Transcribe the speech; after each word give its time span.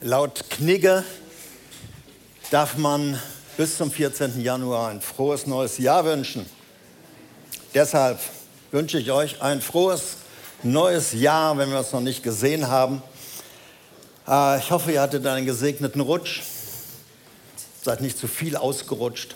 Laut 0.00 0.48
Knigge 0.50 1.02
darf 2.52 2.76
man 2.76 3.20
bis 3.56 3.78
zum 3.78 3.90
14. 3.90 4.40
Januar 4.40 4.90
ein 4.90 5.00
frohes 5.00 5.48
neues 5.48 5.78
Jahr 5.78 6.04
wünschen. 6.04 6.46
Deshalb 7.74 8.20
wünsche 8.70 9.00
ich 9.00 9.10
euch 9.10 9.42
ein 9.42 9.60
frohes 9.60 10.18
neues 10.62 11.14
Jahr, 11.14 11.58
wenn 11.58 11.70
wir 11.70 11.80
es 11.80 11.92
noch 11.92 12.00
nicht 12.00 12.22
gesehen 12.22 12.68
haben. 12.68 13.02
Äh, 14.28 14.58
ich 14.58 14.70
hoffe, 14.70 14.92
ihr 14.92 15.00
hattet 15.02 15.26
einen 15.26 15.46
gesegneten 15.46 16.00
Rutsch, 16.00 16.42
seid 17.82 18.00
nicht 18.00 18.18
zu 18.18 18.28
viel 18.28 18.54
ausgerutscht. 18.54 19.34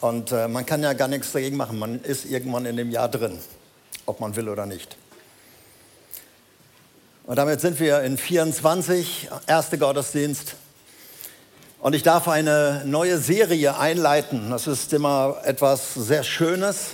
Und 0.00 0.30
äh, 0.30 0.46
man 0.46 0.64
kann 0.64 0.84
ja 0.84 0.92
gar 0.92 1.08
nichts 1.08 1.32
dagegen 1.32 1.56
machen, 1.56 1.80
man 1.80 2.00
ist 2.00 2.26
irgendwann 2.26 2.64
in 2.64 2.76
dem 2.76 2.92
Jahr 2.92 3.08
drin, 3.08 3.40
ob 4.06 4.20
man 4.20 4.36
will 4.36 4.48
oder 4.48 4.66
nicht. 4.66 4.96
Und 7.26 7.34
damit 7.34 7.60
sind 7.60 7.80
wir 7.80 8.02
in 8.02 8.18
24, 8.18 9.28
erste 9.48 9.78
Gottesdienst. 9.78 10.54
Und 11.80 11.96
ich 11.96 12.04
darf 12.04 12.28
eine 12.28 12.84
neue 12.86 13.18
Serie 13.18 13.80
einleiten. 13.80 14.50
Das 14.50 14.68
ist 14.68 14.92
immer 14.92 15.38
etwas 15.42 15.94
sehr 15.94 16.22
Schönes. 16.22 16.90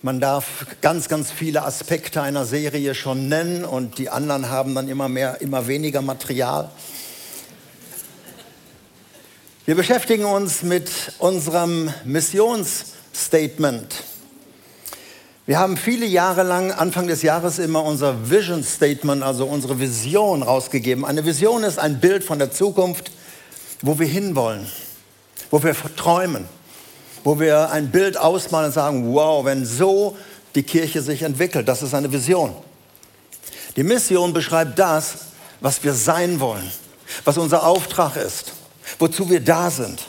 Man 0.00 0.20
darf 0.20 0.66
ganz, 0.80 1.08
ganz 1.08 1.32
viele 1.32 1.64
Aspekte 1.64 2.22
einer 2.22 2.44
Serie 2.44 2.94
schon 2.94 3.28
nennen 3.28 3.64
und 3.64 3.98
die 3.98 4.10
anderen 4.10 4.48
haben 4.48 4.76
dann 4.76 4.86
immer 4.86 5.08
mehr, 5.08 5.40
immer 5.40 5.66
weniger 5.66 6.02
Material. 6.02 6.70
Wir 9.64 9.74
beschäftigen 9.74 10.24
uns 10.24 10.62
mit 10.62 10.88
unserem 11.18 11.92
Missionsstatement. 12.04 14.04
Wir 15.46 15.60
haben 15.60 15.76
viele 15.76 16.06
Jahre 16.06 16.42
lang, 16.42 16.72
Anfang 16.72 17.06
des 17.06 17.22
Jahres, 17.22 17.60
immer 17.60 17.84
unser 17.84 18.28
Vision 18.28 18.64
Statement, 18.64 19.22
also 19.22 19.46
unsere 19.46 19.78
Vision 19.78 20.42
rausgegeben. 20.42 21.04
Eine 21.04 21.24
Vision 21.24 21.62
ist 21.62 21.78
ein 21.78 22.00
Bild 22.00 22.24
von 22.24 22.40
der 22.40 22.50
Zukunft, 22.50 23.12
wo 23.80 23.96
wir 23.96 24.08
hinwollen, 24.08 24.66
wo 25.52 25.62
wir 25.62 25.76
träumen, 25.94 26.46
wo 27.22 27.38
wir 27.38 27.70
ein 27.70 27.92
Bild 27.92 28.18
ausmalen 28.18 28.66
und 28.66 28.72
sagen, 28.72 29.14
wow, 29.14 29.44
wenn 29.44 29.64
so 29.64 30.16
die 30.56 30.64
Kirche 30.64 31.00
sich 31.00 31.22
entwickelt, 31.22 31.68
das 31.68 31.80
ist 31.80 31.94
eine 31.94 32.10
Vision. 32.10 32.52
Die 33.76 33.84
Mission 33.84 34.32
beschreibt 34.32 34.76
das, 34.76 35.14
was 35.60 35.84
wir 35.84 35.92
sein 35.92 36.40
wollen, 36.40 36.68
was 37.24 37.38
unser 37.38 37.64
Auftrag 37.64 38.16
ist, 38.16 38.52
wozu 38.98 39.30
wir 39.30 39.40
da 39.40 39.70
sind. 39.70 40.08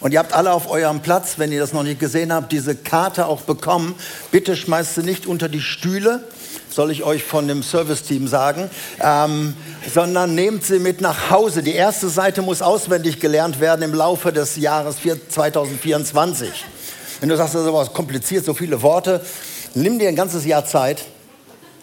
Und 0.00 0.12
ihr 0.12 0.18
habt 0.18 0.32
alle 0.32 0.52
auf 0.52 0.70
eurem 0.70 1.00
Platz, 1.00 1.34
wenn 1.38 1.50
ihr 1.50 1.60
das 1.60 1.72
noch 1.72 1.82
nicht 1.82 1.98
gesehen 1.98 2.32
habt, 2.32 2.52
diese 2.52 2.74
Karte 2.76 3.26
auch 3.26 3.42
bekommen. 3.42 3.94
Bitte 4.30 4.56
schmeißt 4.56 4.94
sie 4.94 5.02
nicht 5.02 5.26
unter 5.26 5.48
die 5.48 5.60
Stühle, 5.60 6.24
soll 6.70 6.90
ich 6.90 7.02
euch 7.02 7.24
von 7.24 7.48
dem 7.48 7.62
Serviceteam 7.62 8.28
sagen, 8.28 8.70
ähm, 9.00 9.54
sondern 9.92 10.34
nehmt 10.34 10.64
sie 10.64 10.78
mit 10.78 11.00
nach 11.00 11.30
Hause. 11.30 11.62
Die 11.62 11.74
erste 11.74 12.08
Seite 12.08 12.42
muss 12.42 12.62
auswendig 12.62 13.20
gelernt 13.20 13.60
werden 13.60 13.82
im 13.82 13.94
Laufe 13.94 14.32
des 14.32 14.56
Jahres 14.56 14.96
2024. 15.28 16.48
Wenn 17.20 17.28
du 17.28 17.36
sagst, 17.36 17.54
das 17.54 17.62
ist 17.62 17.68
aber 17.68 17.84
kompliziert, 17.86 18.44
so 18.44 18.54
viele 18.54 18.82
Worte, 18.82 19.20
nimm 19.74 19.98
dir 19.98 20.08
ein 20.08 20.16
ganzes 20.16 20.44
Jahr 20.44 20.64
Zeit. 20.64 21.04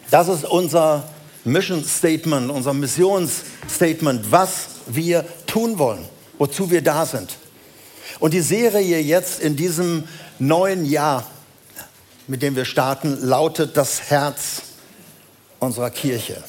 Das 0.09 0.27
ist 0.27 0.45
unser 0.45 1.03
Mission 1.43 1.83
Statement, 1.83 2.49
unser 2.49 2.73
Missionsstatement, 2.73 4.31
was 4.31 4.67
wir 4.87 5.25
tun 5.45 5.77
wollen, 5.77 6.05
wozu 6.37 6.71
wir 6.71 6.81
da 6.81 7.05
sind. 7.05 7.37
Und 8.19 8.33
die 8.33 8.41
Serie 8.41 8.99
jetzt 8.99 9.39
in 9.39 9.55
diesem 9.55 10.03
neuen 10.39 10.85
Jahr, 10.85 11.25
mit 12.27 12.41
dem 12.41 12.55
wir 12.55 12.65
starten, 12.65 13.17
lautet 13.21 13.77
das 13.77 14.09
Herz 14.09 14.61
unserer 15.59 15.89
Kirche. 15.89 16.43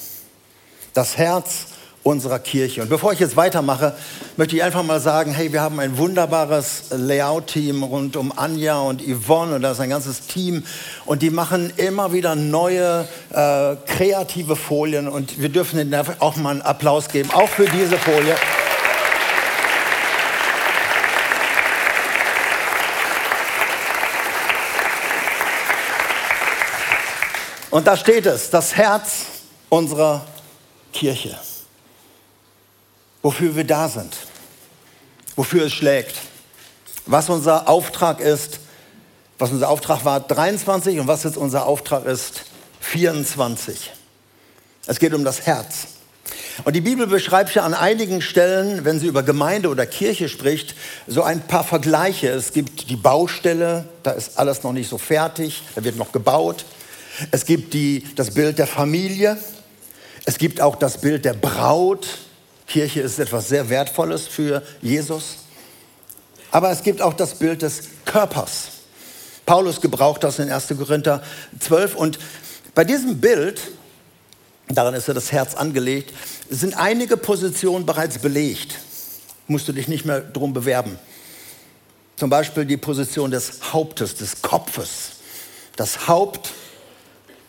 Das 0.95 1.17
Herz 1.17 1.67
unserer 2.03 2.39
Kirche. 2.39 2.83
Und 2.83 2.89
bevor 2.89 3.13
ich 3.13 3.21
jetzt 3.21 3.37
weitermache, 3.37 3.95
möchte 4.37 4.57
ich 4.57 4.63
einfach 4.63 4.83
mal 4.83 5.01
sagen, 5.01 5.33
hey, 5.33 5.53
wir 5.53 5.61
haben 5.61 5.79
ein 5.81 5.99
wunderbares 5.99 6.85
Layout-Team 6.91 7.83
rund 7.83 8.17
um 8.17 8.33
Anja 8.37 8.81
und 8.81 9.03
Yvonne 9.03 9.57
und 9.57 9.63
da 9.63 9.73
ist 9.73 9.81
ein 9.81 9.91
ganzes 9.91 10.27
Team 10.27 10.65
und 11.05 11.21
die 11.21 11.31
machen 11.31 11.73
immer 11.77 12.13
wieder 12.13 12.35
neue 12.37 13.07
äh, 13.31 13.77
kreative 13.87 14.57
Folien 14.57 15.09
und 15.09 15.41
wir 15.41 15.51
dürfen 15.51 15.79
ihnen 15.79 15.95
auch 16.21 16.37
mal 16.37 16.53
einen 16.53 16.63
Applaus 16.63 17.09
geben, 17.09 17.31
auch 17.33 17.49
für 17.49 17.67
diese 17.67 17.99
Folie. 17.99 18.35
Und 27.71 27.87
da 27.87 27.97
steht 27.97 28.27
es, 28.27 28.51
das 28.51 28.77
Herz 28.77 29.27
unserer 29.69 30.27
Kirche. 30.93 31.39
Wofür 33.23 33.55
wir 33.55 33.65
da 33.65 33.89
sind, 33.89 34.17
wofür 35.37 35.67
es 35.67 35.73
schlägt, 35.73 36.17
was 37.07 37.29
unser 37.29 37.69
Auftrag 37.69 38.21
ist, 38.21 38.61
was 39.39 39.51
unser 39.51 39.69
Auftrag 39.69 40.05
war 40.05 40.21
23 40.21 40.99
und 40.99 41.07
was 41.07 41.23
jetzt 41.23 41.37
unser 41.37 41.67
Auftrag 41.67 42.07
ist 42.07 42.43
24. 42.81 43.93
Es 44.87 44.99
geht 44.99 45.15
um 45.15 45.25
das 45.25 45.47
Herz. 45.47 45.87
Und 46.65 46.75
die 46.75 46.81
Bibel 46.81 47.07
beschreibt 47.07 47.55
ja 47.55 47.63
an 47.63 47.75
einigen 47.75 48.21
Stellen, 48.21 48.85
wenn 48.85 48.99
sie 48.99 49.07
über 49.07 49.23
Gemeinde 49.23 49.69
oder 49.69 49.87
Kirche 49.87 50.29
spricht, 50.29 50.75
so 51.07 51.23
ein 51.23 51.47
paar 51.47 51.65
Vergleiche. 51.65 52.29
Es 52.29 52.53
gibt 52.53 52.91
die 52.91 52.97
Baustelle, 52.97 53.87
da 54.03 54.13
ist 54.13 54.39
alles 54.39 54.63
noch 54.63 54.73
nicht 54.73 54.89
so 54.89 54.99
fertig, 54.99 55.63
da 55.75 55.85
wird 55.85 55.97
noch 55.97 56.13
gebaut. 56.13 56.65
Es 57.31 57.45
gibt 57.45 57.75
die, 57.75 58.05
das 58.17 58.33
Bild 58.33 58.59
der 58.59 58.67
Familie. 58.67 59.37
Es 60.25 60.39
gibt 60.39 60.61
auch 60.61 60.77
das 60.77 61.01
Bild 61.01 61.25
der 61.25 61.35
Braut. 61.35 62.07
Kirche 62.67 63.01
ist 63.01 63.19
etwas 63.19 63.49
sehr 63.49 63.69
Wertvolles 63.69 64.29
für 64.29 64.63
Jesus. 64.81 65.39
Aber 66.51 66.71
es 66.71 66.83
gibt 66.83 67.03
auch 67.03 67.15
das 67.15 67.35
Bild 67.35 67.63
des 67.63 67.83
Körpers. 68.05 68.69
Paulus 69.47 69.81
gebraucht 69.81 70.23
das 70.23 70.39
in 70.39 70.51
1. 70.51 70.69
Korinther 70.79 71.23
12. 71.59 71.97
Und 71.97 72.19
bei 72.75 72.85
diesem 72.85 73.21
Bild, 73.21 73.61
daran 74.69 74.95
ist 74.95 75.09
ja 75.09 75.15
das 75.15 75.33
Herz 75.33 75.55
angelegt, 75.55 76.15
sind 76.49 76.75
einige 76.75 77.17
Positionen 77.17 77.87
bereits 77.87 78.19
belegt. 78.19 78.79
Musst 79.47 79.67
du 79.67 79.73
dich 79.73 79.89
nicht 79.89 80.05
mehr 80.05 80.21
drum 80.21 80.53
bewerben. 80.53 80.99
Zum 82.17 82.31
Beispiel 82.31 82.67
die 82.67 82.77
Position 82.77 83.31
des 83.31 83.73
Hauptes, 83.73 84.15
des 84.15 84.43
Kopfes. 84.43 85.13
Das 85.77 86.07
Haupt 86.07 86.53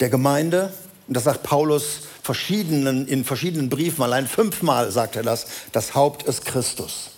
der 0.01 0.09
Gemeinde. 0.09 0.73
Und 1.07 1.15
das 1.15 1.23
sagt 1.23 1.43
Paulus 1.43 2.01
verschiedenen, 2.23 3.07
in 3.07 3.23
verschiedenen 3.23 3.69
Briefen, 3.69 4.03
allein 4.03 4.27
fünfmal 4.27 4.91
sagt 4.91 5.15
er 5.15 5.23
das, 5.23 5.45
das 5.71 5.95
Haupt 5.95 6.23
ist 6.23 6.45
Christus. 6.45 7.11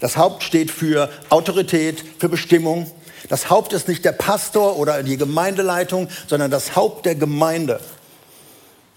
Das 0.00 0.16
Haupt 0.16 0.42
steht 0.42 0.70
für 0.70 1.10
Autorität, 1.28 2.04
für 2.18 2.28
Bestimmung. 2.28 2.90
Das 3.28 3.50
Haupt 3.50 3.72
ist 3.72 3.88
nicht 3.88 4.04
der 4.04 4.12
Pastor 4.12 4.76
oder 4.76 5.02
die 5.02 5.16
Gemeindeleitung, 5.16 6.08
sondern 6.28 6.50
das 6.50 6.76
Haupt 6.76 7.06
der 7.06 7.14
Gemeinde. 7.14 7.80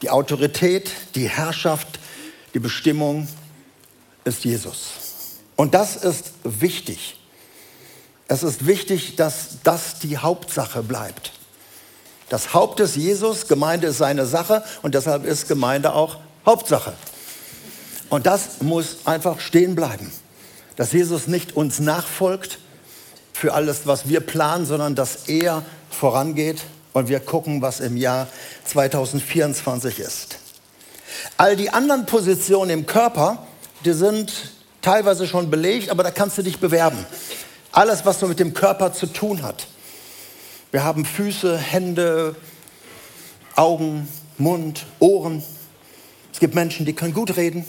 Die 0.01 0.09
Autorität, 0.09 0.91
die 1.15 1.27
Herrschaft, 1.27 1.99
die 2.53 2.59
Bestimmung 2.59 3.27
ist 4.23 4.43
Jesus. 4.43 4.91
Und 5.55 5.73
das 5.73 5.95
ist 5.95 6.31
wichtig. 6.43 7.17
Es 8.27 8.43
ist 8.43 8.65
wichtig, 8.65 9.15
dass 9.15 9.57
das 9.63 9.99
die 9.99 10.17
Hauptsache 10.17 10.83
bleibt. 10.83 11.31
Das 12.31 12.53
Haupt 12.53 12.79
ist 12.79 12.95
Jesus, 12.95 13.49
Gemeinde 13.49 13.87
ist 13.87 13.97
seine 13.97 14.25
Sache 14.25 14.63
und 14.83 14.95
deshalb 14.95 15.25
ist 15.25 15.49
Gemeinde 15.49 15.93
auch 15.93 16.15
Hauptsache. 16.45 16.93
Und 18.09 18.25
das 18.25 18.61
muss 18.61 18.99
einfach 19.03 19.41
stehen 19.41 19.75
bleiben. 19.75 20.09
Dass 20.77 20.93
Jesus 20.93 21.27
nicht 21.27 21.57
uns 21.57 21.81
nachfolgt 21.81 22.59
für 23.33 23.53
alles, 23.53 23.81
was 23.85 24.07
wir 24.07 24.21
planen, 24.21 24.65
sondern 24.65 24.95
dass 24.95 25.27
er 25.27 25.63
vorangeht 25.89 26.61
und 26.93 27.09
wir 27.09 27.19
gucken, 27.19 27.61
was 27.61 27.81
im 27.81 27.97
Jahr 27.97 28.27
2024 28.63 29.99
ist. 29.99 30.37
All 31.35 31.57
die 31.57 31.71
anderen 31.71 32.05
Positionen 32.05 32.71
im 32.71 32.85
Körper, 32.85 33.45
die 33.83 33.91
sind 33.91 34.31
teilweise 34.81 35.27
schon 35.27 35.51
belegt, 35.51 35.89
aber 35.89 36.03
da 36.03 36.11
kannst 36.11 36.37
du 36.37 36.43
dich 36.43 36.59
bewerben. 36.61 37.05
Alles, 37.73 38.05
was 38.05 38.21
so 38.21 38.27
mit 38.27 38.39
dem 38.39 38.53
Körper 38.53 38.93
zu 38.93 39.07
tun 39.07 39.43
hat. 39.43 39.67
Wir 40.71 40.85
haben 40.85 41.03
Füße, 41.03 41.57
Hände, 41.57 42.33
Augen, 43.57 44.07
Mund, 44.37 44.85
Ohren. 44.99 45.43
Es 46.31 46.39
gibt 46.39 46.55
Menschen, 46.55 46.85
die 46.85 46.93
können 46.93 47.13
gut 47.13 47.35
reden. 47.35 47.65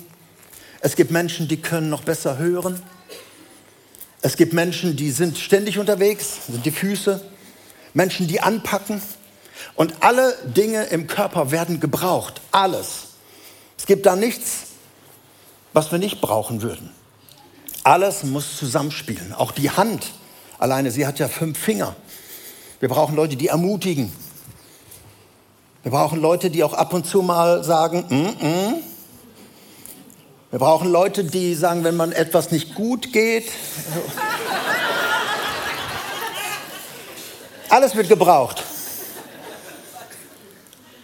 Es 0.80 0.94
gibt 0.94 1.10
Menschen, 1.10 1.48
die 1.48 1.60
können 1.60 1.90
noch 1.90 2.04
besser 2.04 2.38
hören. 2.38 2.80
Es 4.20 4.36
gibt 4.36 4.52
Menschen, 4.52 4.94
die 4.94 5.10
sind 5.10 5.36
ständig 5.36 5.80
unterwegs, 5.80 6.46
sind 6.46 6.64
die 6.64 6.70
Füße. 6.70 7.20
Menschen, 7.92 8.28
die 8.28 8.40
anpacken. 8.40 9.02
Und 9.74 10.04
alle 10.04 10.36
Dinge 10.44 10.84
im 10.84 11.08
Körper 11.08 11.50
werden 11.50 11.80
gebraucht. 11.80 12.40
Alles. 12.52 13.08
Es 13.76 13.86
gibt 13.86 14.06
da 14.06 14.14
nichts, 14.14 14.68
was 15.72 15.90
wir 15.90 15.98
nicht 15.98 16.20
brauchen 16.20 16.62
würden. 16.62 16.90
Alles 17.82 18.22
muss 18.22 18.56
zusammenspielen. 18.56 19.32
Auch 19.32 19.50
die 19.50 19.70
Hand 19.70 20.12
alleine, 20.58 20.92
sie 20.92 21.04
hat 21.04 21.18
ja 21.18 21.26
fünf 21.26 21.58
Finger. 21.58 21.96
Wir 22.82 22.88
brauchen 22.88 23.14
Leute, 23.14 23.36
die 23.36 23.46
ermutigen. 23.46 24.12
Wir 25.84 25.92
brauchen 25.92 26.20
Leute, 26.20 26.50
die 26.50 26.64
auch 26.64 26.72
ab 26.72 26.92
und 26.92 27.06
zu 27.06 27.22
mal 27.22 27.62
sagen, 27.62 28.04
mm 28.08 28.44
-mm. 28.44 28.74
Wir 30.50 30.58
brauchen 30.58 30.90
Leute, 30.90 31.22
die 31.22 31.54
sagen, 31.54 31.84
wenn 31.84 31.94
man 31.94 32.10
etwas 32.10 32.50
nicht 32.50 32.74
gut 32.74 33.12
geht. 33.12 33.44
Alles 37.68 37.94
wird 37.94 38.08
gebraucht. 38.08 38.64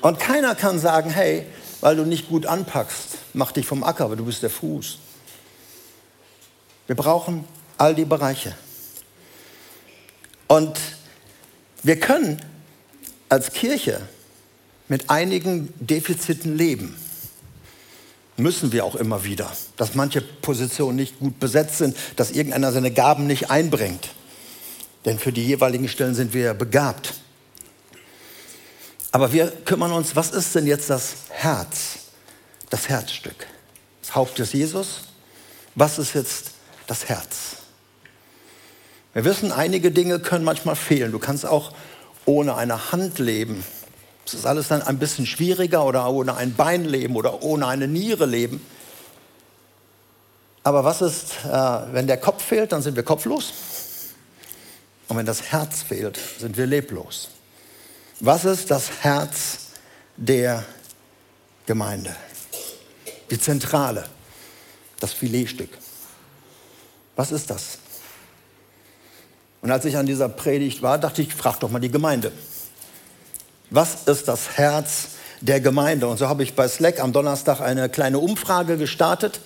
Und 0.00 0.18
keiner 0.18 0.56
kann 0.56 0.80
sagen, 0.80 1.10
hey, 1.10 1.46
weil 1.80 1.94
du 1.94 2.02
nicht 2.02 2.28
gut 2.28 2.44
anpackst, 2.44 3.18
mach 3.34 3.52
dich 3.52 3.66
vom 3.66 3.84
Acker, 3.84 4.06
aber 4.06 4.16
du 4.16 4.24
bist 4.24 4.42
der 4.42 4.50
Fuß. 4.50 4.98
Wir 6.88 6.96
brauchen 6.96 7.44
all 7.76 7.94
die 7.94 8.04
Bereiche. 8.04 8.56
Und 10.48 10.76
wir 11.82 12.00
können 12.00 12.40
als 13.28 13.52
Kirche 13.52 14.00
mit 14.88 15.10
einigen 15.10 15.72
Defiziten 15.78 16.56
leben. 16.56 16.96
Müssen 18.36 18.72
wir 18.72 18.84
auch 18.84 18.94
immer 18.94 19.24
wieder, 19.24 19.50
dass 19.76 19.94
manche 19.94 20.20
Positionen 20.20 20.96
nicht 20.96 21.18
gut 21.18 21.40
besetzt 21.40 21.78
sind, 21.78 21.96
dass 22.16 22.30
irgendeiner 22.30 22.72
seine 22.72 22.92
Gaben 22.92 23.26
nicht 23.26 23.50
einbringt. 23.50 24.10
Denn 25.04 25.18
für 25.18 25.32
die 25.32 25.44
jeweiligen 25.44 25.88
Stellen 25.88 26.14
sind 26.14 26.34
wir 26.34 26.54
begabt. 26.54 27.14
Aber 29.10 29.32
wir 29.32 29.50
kümmern 29.64 29.92
uns, 29.92 30.14
was 30.14 30.30
ist 30.30 30.54
denn 30.54 30.66
jetzt 30.66 30.90
das 30.90 31.14
Herz, 31.30 31.98
das 32.70 32.88
Herzstück? 32.88 33.46
Das 34.02 34.14
Haupt 34.14 34.38
des 34.38 34.52
Jesus. 34.52 35.02
Was 35.74 35.98
ist 35.98 36.14
jetzt 36.14 36.52
das 36.86 37.08
Herz? 37.08 37.57
Wir 39.14 39.24
wissen, 39.24 39.52
einige 39.52 39.90
Dinge 39.90 40.20
können 40.20 40.44
manchmal 40.44 40.76
fehlen. 40.76 41.12
Du 41.12 41.18
kannst 41.18 41.46
auch 41.46 41.72
ohne 42.24 42.56
eine 42.56 42.92
Hand 42.92 43.18
leben. 43.18 43.64
Es 44.26 44.34
ist 44.34 44.46
alles 44.46 44.68
dann 44.68 44.82
ein 44.82 44.98
bisschen 44.98 45.26
schwieriger 45.26 45.84
oder 45.84 46.08
ohne 46.10 46.36
ein 46.36 46.54
Bein 46.54 46.84
leben 46.84 47.16
oder 47.16 47.42
ohne 47.42 47.66
eine 47.66 47.88
Niere 47.88 48.26
leben. 48.26 48.64
Aber 50.62 50.84
was 50.84 51.00
ist, 51.00 51.32
äh, 51.46 51.48
wenn 51.92 52.06
der 52.06 52.18
Kopf 52.18 52.44
fehlt, 52.44 52.72
dann 52.72 52.82
sind 52.82 52.96
wir 52.96 53.02
kopflos. 53.02 53.52
Und 55.08 55.16
wenn 55.16 55.24
das 55.24 55.50
Herz 55.50 55.82
fehlt, 55.82 56.18
sind 56.38 56.58
wir 56.58 56.66
leblos. 56.66 57.30
Was 58.20 58.44
ist 58.44 58.70
das 58.70 58.90
Herz 59.00 59.68
der 60.18 60.64
Gemeinde? 61.64 62.14
Die 63.30 63.40
Zentrale, 63.40 64.04
das 65.00 65.14
Filetstück. 65.14 65.70
Was 67.16 67.32
ist 67.32 67.48
das? 67.48 67.78
Und 69.60 69.70
als 69.70 69.84
ich 69.84 69.96
an 69.96 70.06
dieser 70.06 70.28
Predigt 70.28 70.82
war, 70.82 70.98
dachte 70.98 71.22
ich, 71.22 71.34
frag 71.34 71.58
doch 71.60 71.70
mal 71.70 71.80
die 71.80 71.90
Gemeinde. 71.90 72.32
Was 73.70 74.04
ist 74.06 74.28
das 74.28 74.56
Herz 74.56 75.08
der 75.40 75.60
Gemeinde? 75.60 76.08
Und 76.08 76.18
so 76.18 76.28
habe 76.28 76.42
ich 76.42 76.54
bei 76.54 76.68
Slack 76.68 77.00
am 77.00 77.12
Donnerstag 77.12 77.60
eine 77.60 77.88
kleine 77.88 78.18
Umfrage 78.18 78.78
gestartet 78.78 79.40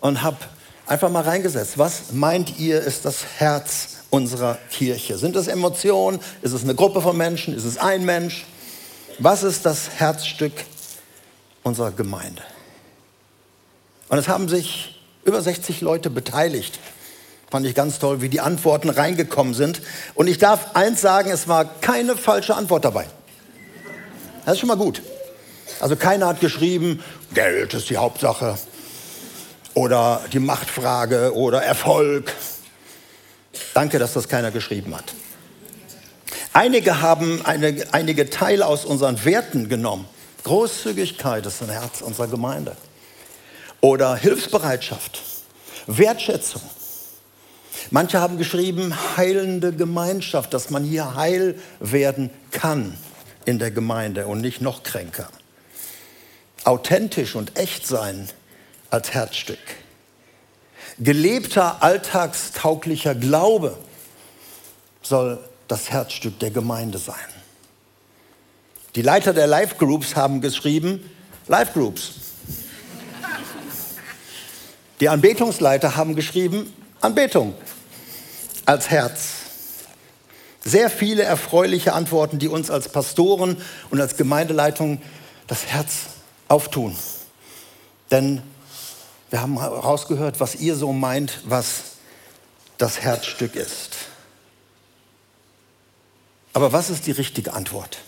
und 0.00 0.22
habe 0.22 0.38
einfach 0.86 1.10
mal 1.10 1.22
reingesetzt. 1.22 1.76
Was 1.76 2.12
meint 2.12 2.58
ihr 2.58 2.80
ist 2.80 3.04
das 3.04 3.24
Herz 3.38 3.98
unserer 4.10 4.58
Kirche? 4.70 5.18
Sind 5.18 5.36
es 5.36 5.48
Emotionen? 5.48 6.20
Ist 6.42 6.52
es 6.52 6.62
eine 6.62 6.74
Gruppe 6.74 7.02
von 7.02 7.16
Menschen? 7.16 7.54
Ist 7.54 7.64
es 7.64 7.78
ein 7.78 8.04
Mensch? 8.04 8.46
Was 9.18 9.42
ist 9.42 9.66
das 9.66 9.90
Herzstück 9.96 10.52
unserer 11.62 11.90
Gemeinde? 11.90 12.42
Und 14.08 14.18
es 14.18 14.28
haben 14.28 14.48
sich 14.48 15.02
über 15.24 15.42
60 15.42 15.82
Leute 15.82 16.08
beteiligt. 16.08 16.78
Fand 17.50 17.64
ich 17.64 17.74
ganz 17.74 17.98
toll, 17.98 18.20
wie 18.20 18.28
die 18.28 18.40
Antworten 18.40 18.90
reingekommen 18.90 19.54
sind. 19.54 19.80
Und 20.14 20.26
ich 20.26 20.38
darf 20.38 20.74
eins 20.74 21.00
sagen, 21.00 21.30
es 21.30 21.48
war 21.48 21.64
keine 21.80 22.16
falsche 22.16 22.54
Antwort 22.54 22.84
dabei. 22.84 23.06
Das 24.44 24.54
ist 24.54 24.60
schon 24.60 24.68
mal 24.68 24.76
gut. 24.76 25.02
Also 25.80 25.96
keiner 25.96 26.26
hat 26.26 26.40
geschrieben, 26.40 27.02
Geld 27.32 27.72
ist 27.74 27.88
die 27.88 27.96
Hauptsache 27.96 28.58
oder 29.74 30.22
die 30.32 30.40
Machtfrage 30.40 31.34
oder 31.34 31.62
Erfolg. 31.62 32.32
Danke, 33.74 33.98
dass 33.98 34.12
das 34.12 34.28
keiner 34.28 34.50
geschrieben 34.50 34.94
hat. 34.94 35.14
Einige 36.52 37.00
haben 37.00 37.44
eine, 37.46 37.86
einige 37.92 38.28
Teile 38.28 38.66
aus 38.66 38.84
unseren 38.84 39.24
Werten 39.24 39.68
genommen. 39.68 40.06
Großzügigkeit 40.44 41.46
ist 41.46 41.62
ein 41.62 41.68
Herz 41.68 42.00
unserer 42.00 42.26
Gemeinde. 42.26 42.76
Oder 43.80 44.16
Hilfsbereitschaft, 44.16 45.22
Wertschätzung. 45.86 46.62
Manche 47.90 48.20
haben 48.20 48.38
geschrieben, 48.38 48.94
heilende 49.16 49.72
Gemeinschaft, 49.72 50.54
dass 50.54 50.70
man 50.70 50.84
hier 50.84 51.14
heil 51.14 51.58
werden 51.80 52.30
kann 52.50 52.96
in 53.44 53.58
der 53.58 53.70
Gemeinde 53.70 54.26
und 54.26 54.40
nicht 54.40 54.60
noch 54.60 54.82
kränker. 54.82 55.28
Authentisch 56.64 57.34
und 57.34 57.58
echt 57.58 57.86
sein 57.86 58.28
als 58.90 59.12
Herzstück 59.12 59.58
gelebter, 60.98 61.82
alltagstauglicher 61.82 63.14
Glaube 63.14 63.76
soll 65.02 65.38
das 65.68 65.90
Herzstück 65.90 66.38
der 66.38 66.50
Gemeinde 66.50 66.98
sein. 66.98 67.14
Die 68.94 69.02
Leiter 69.02 69.32
der 69.32 69.46
Life 69.46 69.76
Groups 69.76 70.16
haben 70.16 70.40
geschrieben, 70.40 71.10
Life 71.46 71.72
Groups. 71.72 72.12
Die 75.00 75.08
Anbetungsleiter 75.08 75.94
haben 75.94 76.16
geschrieben, 76.16 76.72
Anbetung 77.00 77.54
als 78.68 78.90
Herz. 78.90 79.30
Sehr 80.62 80.90
viele 80.90 81.22
erfreuliche 81.22 81.94
Antworten, 81.94 82.38
die 82.38 82.48
uns 82.48 82.70
als 82.70 82.90
Pastoren 82.90 83.56
und 83.88 83.98
als 83.98 84.18
Gemeindeleitung 84.18 85.00
das 85.46 85.64
Herz 85.66 85.92
auftun. 86.48 86.94
Denn 88.10 88.42
wir 89.30 89.40
haben 89.40 89.58
herausgehört, 89.58 90.38
was 90.40 90.54
ihr 90.56 90.76
so 90.76 90.92
meint, 90.92 91.40
was 91.44 91.82
das 92.76 93.00
Herzstück 93.00 93.56
ist. 93.56 93.96
Aber 96.52 96.70
was 96.70 96.90
ist 96.90 97.06
die 97.06 97.12
richtige 97.12 97.54
Antwort? 97.54 97.98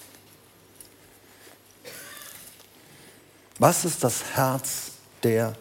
Was 3.59 3.87
ist 3.87 4.05
das 4.05 4.25
Herz 4.35 4.91
der 5.23 5.55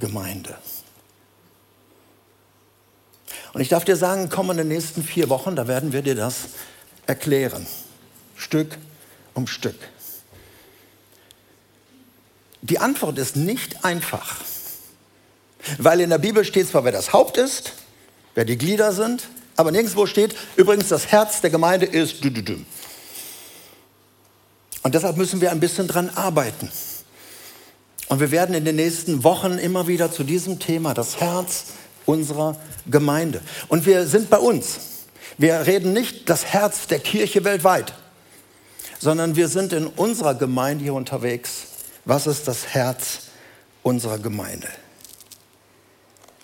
Gemeinde? 0.00 0.56
Und 3.56 3.62
ich 3.62 3.70
darf 3.70 3.86
dir 3.86 3.96
sagen, 3.96 4.28
komm 4.28 4.50
in 4.50 4.58
den 4.58 4.68
nächsten 4.68 5.02
vier 5.02 5.30
Wochen, 5.30 5.56
da 5.56 5.66
werden 5.66 5.94
wir 5.94 6.02
dir 6.02 6.14
das 6.14 6.40
erklären. 7.06 7.66
Stück 8.36 8.76
um 9.32 9.46
Stück. 9.46 9.76
Die 12.60 12.78
Antwort 12.78 13.16
ist 13.16 13.34
nicht 13.34 13.82
einfach. 13.82 14.36
Weil 15.78 16.02
in 16.02 16.10
der 16.10 16.18
Bibel 16.18 16.44
steht 16.44 16.68
zwar, 16.68 16.84
wer 16.84 16.92
das 16.92 17.14
Haupt 17.14 17.38
ist, 17.38 17.72
wer 18.34 18.44
die 18.44 18.58
Glieder 18.58 18.92
sind, 18.92 19.26
aber 19.56 19.70
nirgendwo 19.70 20.04
steht, 20.04 20.36
übrigens, 20.56 20.88
das 20.88 21.06
Herz 21.06 21.40
der 21.40 21.48
Gemeinde 21.48 21.86
ist. 21.86 22.22
Und 24.82 24.94
deshalb 24.94 25.16
müssen 25.16 25.40
wir 25.40 25.50
ein 25.50 25.60
bisschen 25.60 25.88
dran 25.88 26.10
arbeiten. 26.10 26.70
Und 28.08 28.20
wir 28.20 28.30
werden 28.30 28.54
in 28.54 28.66
den 28.66 28.76
nächsten 28.76 29.24
Wochen 29.24 29.52
immer 29.52 29.88
wieder 29.88 30.12
zu 30.12 30.24
diesem 30.24 30.58
Thema, 30.58 30.92
das 30.92 31.22
Herz 31.22 31.64
unserer 32.06 32.56
Gemeinde. 32.86 33.40
Und 33.68 33.84
wir 33.84 34.06
sind 34.06 34.30
bei 34.30 34.38
uns. 34.38 34.78
Wir 35.38 35.66
reden 35.66 35.92
nicht 35.92 36.30
das 36.30 36.46
Herz 36.46 36.86
der 36.86 36.98
Kirche 36.98 37.44
weltweit, 37.44 37.92
sondern 38.98 39.36
wir 39.36 39.48
sind 39.48 39.72
in 39.74 39.86
unserer 39.86 40.34
Gemeinde 40.34 40.84
hier 40.84 40.94
unterwegs. 40.94 41.66
Was 42.06 42.26
ist 42.26 42.48
das 42.48 42.68
Herz 42.68 43.18
unserer 43.82 44.18
Gemeinde? 44.18 44.68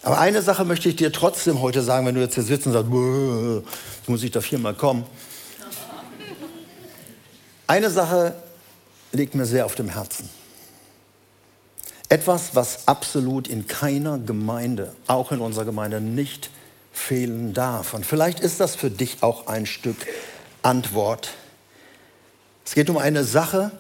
Aber 0.03 0.19
eine 0.19 0.43
Sache 0.43 0.65
möchte 0.65 0.89
ich 0.89 0.97
dir 0.97 1.13
trotzdem 1.13 1.63
heute 1.63 1.81
sagen, 1.83 2.05
wenn 2.07 2.17
du 2.17 2.21
jetzt 2.21 2.35
hier 2.35 2.43
sitzt 2.43 2.67
und 2.67 2.73
sagst, 2.73 2.91
jetzt 2.93 4.09
muss 4.09 4.23
ich 4.23 4.33
da 4.33 4.41
viermal 4.41 4.75
kommen. 4.75 5.07
Eine 7.69 7.89
Sache 7.89 8.35
liegt 9.13 9.35
mir 9.35 9.47
sehr 9.47 9.65
auf 9.65 9.77
dem 9.77 9.89
Herzen. 9.89 10.29
Etwas, 12.13 12.55
was 12.55 12.89
absolut 12.89 13.49
in 13.49 13.67
keiner 13.67 14.19
Gemeinde, 14.19 14.93
auch 15.07 15.33
in 15.33 15.41
unserer 15.41 15.65
Gemeinde, 15.65 16.03
nicht 16.03 16.51
fehlen 16.93 17.55
darf. 17.55 17.95
Und 17.95 18.05
vielleicht 18.05 18.39
ist 18.39 18.61
das 18.61 18.77
für 18.77 18.91
dich 18.91 19.23
auch 19.23 19.47
ein 19.47 19.65
Stück 19.65 19.97
Antwort. 20.61 21.31
Es 22.67 22.75
geht 22.75 22.91
um 22.91 22.99
eine 22.99 23.25
Sache, 23.25 23.71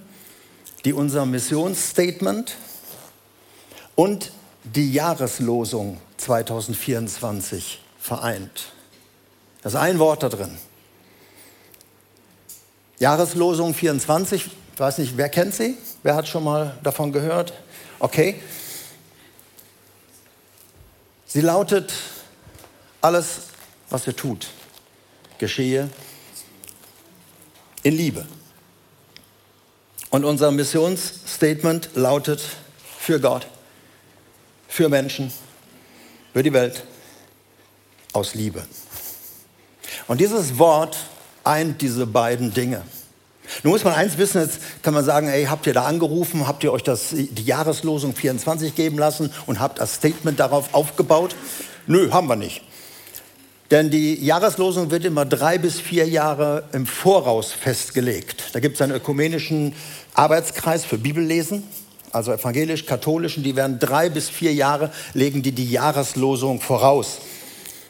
die 0.87 0.95
unser 0.95 1.27
Missionsstatement 1.27 2.57
und 3.97 4.33
die 4.65 4.95
Jahreslosung 4.95 5.99
2024 6.17 7.83
vereint. 7.99 8.73
Das 9.61 9.75
ist 9.75 9.79
ein 9.79 9.99
Wort 9.99 10.23
da 10.23 10.31
drin. 10.31 10.57
Jahreslosung 12.99 13.75
24, 13.75 14.47
ich 14.73 14.81
weiß 14.81 14.97
nicht, 14.97 15.19
wer 15.19 15.29
kennt 15.29 15.55
sie? 15.55 15.77
Wer 16.03 16.15
hat 16.15 16.27
schon 16.27 16.45
mal 16.45 16.77
davon 16.83 17.13
gehört? 17.13 17.53
Okay. 17.99 18.41
Sie 21.27 21.41
lautet, 21.41 21.93
alles, 23.01 23.49
was 23.91 24.07
ihr 24.07 24.15
tut, 24.15 24.49
geschehe 25.39 25.89
in 27.83 27.97
Liebe. 27.97 28.27
Und 30.11 30.25
unser 30.25 30.51
Missionsstatement 30.51 31.91
lautet 31.95 32.43
für 32.99 33.19
Gott 33.19 33.47
für 34.73 34.89
Menschen, 34.89 35.31
für 36.33 36.43
die 36.43 36.53
Welt, 36.55 36.83
aus 38.15 38.35
Liebe. 38.35 38.65
Und 40.09 40.19
dieses 40.19 40.59
Wort 40.59 40.97
eint 41.45 41.83
diese 41.83 42.07
beiden 42.07 42.55
Dinge. 42.55 42.83
Nun 43.63 43.73
muss 43.73 43.85
man 43.85 43.95
eins 43.95 44.19
wissen, 44.19 44.43
jetzt 44.43 44.61
kann 44.83 44.95
man 44.95 45.05
sagen, 45.05 45.29
ey, 45.29 45.45
habt 45.45 45.67
ihr 45.67 45.75
da 45.75 45.85
angerufen, 45.85 46.47
habt 46.47 46.65
ihr 46.65 46.73
euch 46.73 46.83
das, 46.83 47.11
die 47.11 47.45
Jahreslosung 47.45 48.15
24 48.15 48.75
geben 48.75 48.99
lassen 48.99 49.31
und 49.47 49.61
habt 49.61 49.81
das 49.81 49.95
Statement 49.95 50.41
darauf 50.41 50.75
aufgebaut? 50.75 51.37
Nö, 51.87 52.11
haben 52.11 52.29
wir 52.29 52.37
nicht. 52.37 52.63
Denn 53.71 53.91
die 53.91 54.23
Jahreslosung 54.23 54.91
wird 54.91 55.05
immer 55.05 55.25
drei 55.25 55.57
bis 55.57 55.81
vier 55.81 56.07
Jahre 56.07 56.65
im 56.73 56.87
Voraus 56.87 57.53
festgelegt. 57.53 58.51
Da 58.53 58.61
gibt 58.61 58.77
es 58.77 58.83
einen 58.83 58.93
ökumenischen 58.93 59.75
Arbeitskreis 60.15 60.85
für 60.85 60.99
Bibellesen, 60.99 61.63
also 62.11 62.33
evangelisch-katholischen, 62.33 63.43
die 63.43 63.57
werden 63.57 63.79
drei 63.79 64.11
bis 64.11 64.29
vier 64.29 64.53
Jahre, 64.53 64.91
legen 65.15 65.43
die 65.43 65.53
die 65.53 65.71
Jahreslosung 65.71 66.61
voraus 66.61 67.21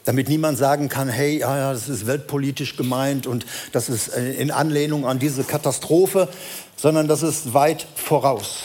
damit 0.03 0.27
niemand 0.29 0.57
sagen 0.57 0.89
kann, 0.89 1.07
hey, 1.09 1.39
ja, 1.39 1.71
das 1.71 1.89
ist 1.89 2.07
weltpolitisch 2.07 2.75
gemeint 2.75 3.27
und 3.27 3.45
das 3.71 3.89
ist 3.89 4.09
äh, 4.09 4.33
in 4.33 4.51
Anlehnung 4.51 5.05
an 5.05 5.19
diese 5.19 5.43
Katastrophe, 5.43 6.27
sondern 6.75 7.07
das 7.07 7.23
ist 7.23 7.53
weit 7.53 7.87
voraus. 7.95 8.63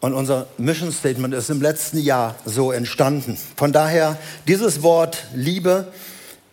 Und 0.00 0.12
unser 0.12 0.46
Mission 0.58 0.92
Statement 0.92 1.32
ist 1.32 1.48
im 1.48 1.62
letzten 1.62 1.98
Jahr 1.98 2.34
so 2.44 2.72
entstanden. 2.72 3.38
Von 3.56 3.72
daher, 3.72 4.18
dieses 4.46 4.82
Wort 4.82 5.24
Liebe 5.34 5.88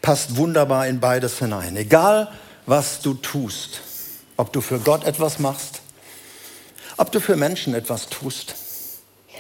passt 0.01 0.38
wunderbar 0.38 0.88
in 0.88 1.00
beides 1.00 1.39
hinein. 1.39 1.75
Egal, 1.75 2.31
was 2.65 3.01
du 3.01 3.13
tust, 3.13 3.81
ob 4.38 4.53
du 4.53 4.61
für 4.61 4.79
Gott 4.79 5.03
etwas 5.03 5.38
machst, 5.39 5.81
ob 6.97 7.11
du 7.11 7.19
für 7.19 7.35
Menschen 7.35 7.73
etwas 7.73 8.07
tust, 8.07 8.55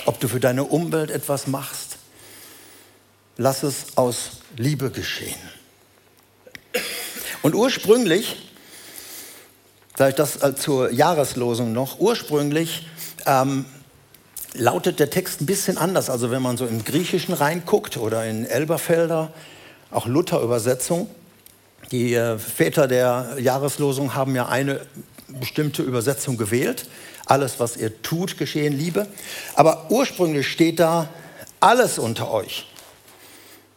ob 0.05 0.19
du 0.19 0.27
für 0.27 0.39
deine 0.39 0.65
Umwelt 0.65 1.09
etwas 1.09 1.47
machst, 1.47 1.90
lass 3.41 3.63
es 3.63 3.97
aus 3.97 4.31
Liebe 4.55 4.91
geschehen. 4.91 5.39
Und 7.41 7.55
ursprünglich, 7.55 8.37
ich 9.97 10.15
das 10.15 10.39
zur 10.57 10.91
Jahreslosung 10.91 11.73
noch, 11.73 11.99
ursprünglich 11.99 12.87
ähm, 13.25 13.65
lautet 14.53 14.99
der 14.99 15.09
Text 15.09 15.41
ein 15.41 15.47
bisschen 15.47 15.77
anders. 15.77 16.09
Also 16.09 16.29
wenn 16.29 16.41
man 16.41 16.57
so 16.57 16.65
im 16.67 16.83
Griechischen 16.85 17.33
reinguckt 17.33 17.97
oder 17.97 18.25
in 18.25 18.45
Elberfelder, 18.45 19.33
auch 19.89 20.05
Luther-Übersetzung, 20.05 21.09
die 21.89 22.13
äh, 22.13 22.37
Väter 22.37 22.87
der 22.87 23.37
Jahreslosung 23.39 24.13
haben 24.13 24.35
ja 24.35 24.47
eine 24.47 24.81
bestimmte 25.27 25.81
Übersetzung 25.81 26.37
gewählt. 26.37 26.85
Alles, 27.25 27.59
was 27.59 27.75
ihr 27.75 28.01
tut, 28.03 28.37
geschehen 28.37 28.77
Liebe. 28.77 29.07
Aber 29.55 29.87
ursprünglich 29.89 30.47
steht 30.47 30.79
da 30.79 31.09
alles 31.59 31.97
unter 31.97 32.31
euch 32.31 32.67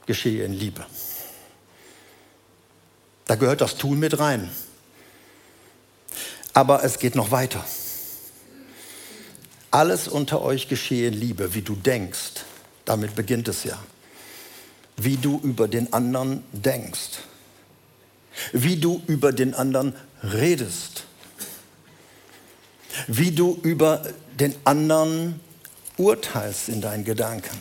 geschehe 0.06 0.44
in 0.44 0.52
Liebe. 0.52 0.84
Da 3.26 3.36
gehört 3.36 3.60
das 3.60 3.76
Tun 3.76 3.98
mit 3.98 4.18
rein. 4.18 4.50
Aber 6.52 6.84
es 6.84 6.98
geht 6.98 7.14
noch 7.16 7.30
weiter. 7.30 7.64
Alles 9.70 10.06
unter 10.06 10.42
euch 10.42 10.68
geschehe 10.68 11.08
in 11.08 11.14
Liebe, 11.14 11.54
wie 11.54 11.62
du 11.62 11.74
denkst. 11.74 12.44
Damit 12.84 13.14
beginnt 13.14 13.48
es 13.48 13.64
ja. 13.64 13.78
Wie 14.96 15.16
du 15.16 15.40
über 15.42 15.66
den 15.66 15.92
anderen 15.92 16.44
denkst. 16.52 17.18
Wie 18.52 18.76
du 18.76 19.02
über 19.06 19.32
den 19.32 19.54
anderen 19.54 19.96
redest. 20.22 21.04
Wie 23.08 23.32
du 23.32 23.58
über 23.62 24.06
den 24.38 24.54
anderen 24.64 25.40
urteilst 25.96 26.68
in 26.68 26.80
deinen 26.80 27.04
Gedanken. 27.04 27.60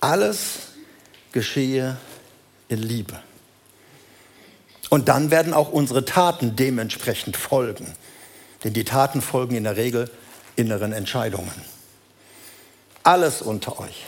Alles 0.00 0.67
geschehe 1.38 1.96
in 2.68 2.82
Liebe. 2.82 3.16
Und 4.90 5.08
dann 5.08 5.30
werden 5.30 5.54
auch 5.54 5.70
unsere 5.70 6.04
Taten 6.04 6.56
dementsprechend 6.56 7.36
folgen. 7.36 7.94
Denn 8.64 8.72
die 8.72 8.82
Taten 8.82 9.22
folgen 9.22 9.54
in 9.54 9.62
der 9.62 9.76
Regel 9.76 10.10
inneren 10.56 10.92
Entscheidungen. 10.92 11.52
Alles 13.04 13.40
unter 13.40 13.78
euch. 13.78 14.04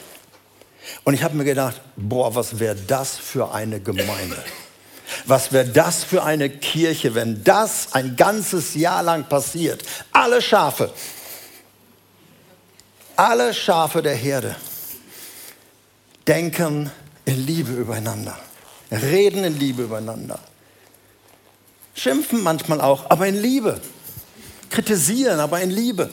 Und 1.04 1.14
ich 1.14 1.22
habe 1.22 1.36
mir 1.36 1.44
gedacht, 1.44 1.80
boah, 1.94 2.34
was 2.34 2.58
wäre 2.58 2.74
das 2.74 3.16
für 3.16 3.52
eine 3.52 3.78
Gemeinde? 3.78 4.42
Was 5.26 5.52
wäre 5.52 5.68
das 5.68 6.02
für 6.02 6.24
eine 6.24 6.50
Kirche, 6.50 7.14
wenn 7.14 7.44
das 7.44 7.92
ein 7.92 8.16
ganzes 8.16 8.74
Jahr 8.74 9.04
lang 9.04 9.28
passiert? 9.28 9.84
Alle 10.10 10.42
Schafe, 10.42 10.92
alle 13.14 13.54
Schafe 13.54 14.02
der 14.02 14.16
Herde 14.16 14.56
denken 16.26 16.90
Liebe 17.36 17.72
übereinander, 17.72 18.38
reden 18.90 19.44
in 19.44 19.58
Liebe 19.58 19.82
übereinander, 19.82 20.38
schimpfen 21.94 22.42
manchmal 22.42 22.80
auch, 22.80 23.10
aber 23.10 23.26
in 23.26 23.36
Liebe, 23.36 23.80
kritisieren, 24.70 25.40
aber 25.40 25.60
in 25.60 25.70
Liebe. 25.70 26.12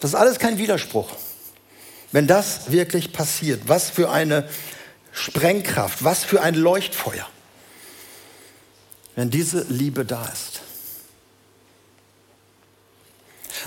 Das 0.00 0.10
ist 0.10 0.14
alles 0.16 0.38
kein 0.38 0.58
Widerspruch. 0.58 1.08
Wenn 2.10 2.26
das 2.26 2.70
wirklich 2.70 3.12
passiert, 3.12 3.62
was 3.66 3.88
für 3.88 4.10
eine 4.10 4.48
Sprengkraft, 5.12 6.02
was 6.02 6.24
für 6.24 6.42
ein 6.42 6.54
Leuchtfeuer, 6.54 7.26
wenn 9.14 9.30
diese 9.30 9.64
Liebe 9.68 10.04
da 10.04 10.26
ist. 10.26 10.62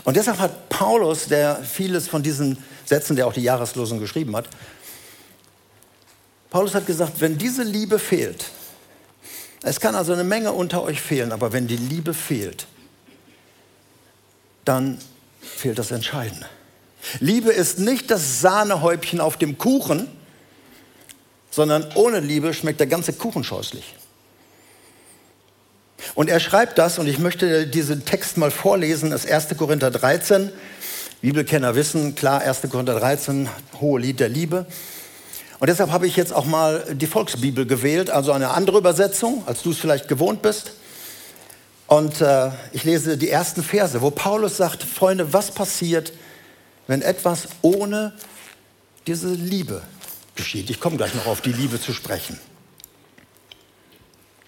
Und 0.04 0.18
deshalb 0.18 0.40
hat 0.40 0.70
Paulus, 0.70 1.28
der 1.28 1.64
vieles 1.64 2.08
von 2.08 2.22
diesen 2.22 2.64
Sätzen, 2.86 3.16
der 3.16 3.28
auch 3.28 3.34
die 3.34 3.42
Jahreslosung 3.42 4.00
geschrieben 4.00 4.36
hat, 4.36 4.48
Paulus 6.50 6.74
hat 6.76 6.86
gesagt, 6.86 7.22
wenn 7.22 7.38
diese 7.38 7.64
Liebe 7.64 8.00
fehlt, 8.00 8.46
es 9.64 9.80
kann 9.80 9.96
also 9.96 10.14
eine 10.14 10.24
Menge 10.24 10.52
unter 10.52 10.84
euch 10.84 11.02
fehlen, 11.02 11.32
aber 11.32 11.52
wenn 11.52 11.68
die 11.68 11.78
Liebe 11.78 12.14
fehlt, 12.14 12.68
dann 14.64 15.00
fehlt 15.42 15.80
das 15.80 15.92
Entscheidende. 15.92 16.48
Liebe 17.20 17.52
ist 17.52 17.80
nicht 17.80 18.12
das 18.12 18.42
Sahnehäubchen 18.42 19.20
auf 19.20 19.38
dem 19.38 19.58
Kuchen, 19.58 20.08
sondern 21.50 21.90
ohne 21.96 22.20
Liebe 22.20 22.54
schmeckt 22.54 22.80
der 22.80 22.88
ganze 22.88 23.14
Kuchen 23.14 23.44
scheußlich. 23.44 23.96
Und 26.14 26.30
er 26.30 26.40
schreibt 26.40 26.78
das, 26.78 27.00
und 27.00 27.08
ich 27.08 27.18
möchte 27.18 27.66
diesen 27.66 28.06
Text 28.06 28.38
mal 28.38 28.52
vorlesen, 28.52 29.12
das 29.12 29.26
1. 29.26 29.58
Korinther 29.58 29.90
13. 29.90 30.52
Bibelkenner 31.22 31.76
wissen, 31.76 32.14
klar, 32.16 32.42
1. 32.42 32.62
Korinther 32.70 33.00
13, 33.00 33.50
hohe 33.80 34.00
Lied 34.00 34.20
der 34.20 34.30
Liebe. 34.30 34.66
Und 35.60 35.70
deshalb 35.70 35.92
habe 35.92 36.06
ich 36.06 36.16
jetzt 36.16 36.34
auch 36.34 36.46
mal 36.46 36.84
die 36.96 37.08
Volksbibel 37.08 37.66
gewählt, 37.66 38.10
also 38.10 38.32
eine 38.32 38.50
andere 38.50 38.78
Übersetzung, 38.78 39.44
als 39.46 39.62
du 39.62 39.72
es 39.72 39.78
vielleicht 39.78 40.08
gewohnt 40.08 40.42
bist. 40.42 40.74
Und 41.88 42.20
äh, 42.22 42.50
ich 42.72 42.84
lese 42.84 43.18
die 43.18 43.30
ersten 43.30 43.64
Verse, 43.64 44.02
wo 44.02 44.12
Paulus 44.12 44.58
sagt, 44.58 44.84
Freunde, 44.84 45.34
was 45.34 45.52
passiert, 45.52 46.14
wenn 46.88 47.02
etwas 47.02 47.48
ohne 47.62 48.14
diese 49.08 49.30
Liebe 49.30 49.82
geschieht? 50.36 50.70
Ich 50.70 50.80
komme 50.80 50.98
gleich 50.98 51.14
noch 51.14 51.28
auf 51.28 51.42
die 51.42 51.54
Liebe 51.54 51.80
zu 51.80 51.94
sprechen. 51.94 52.40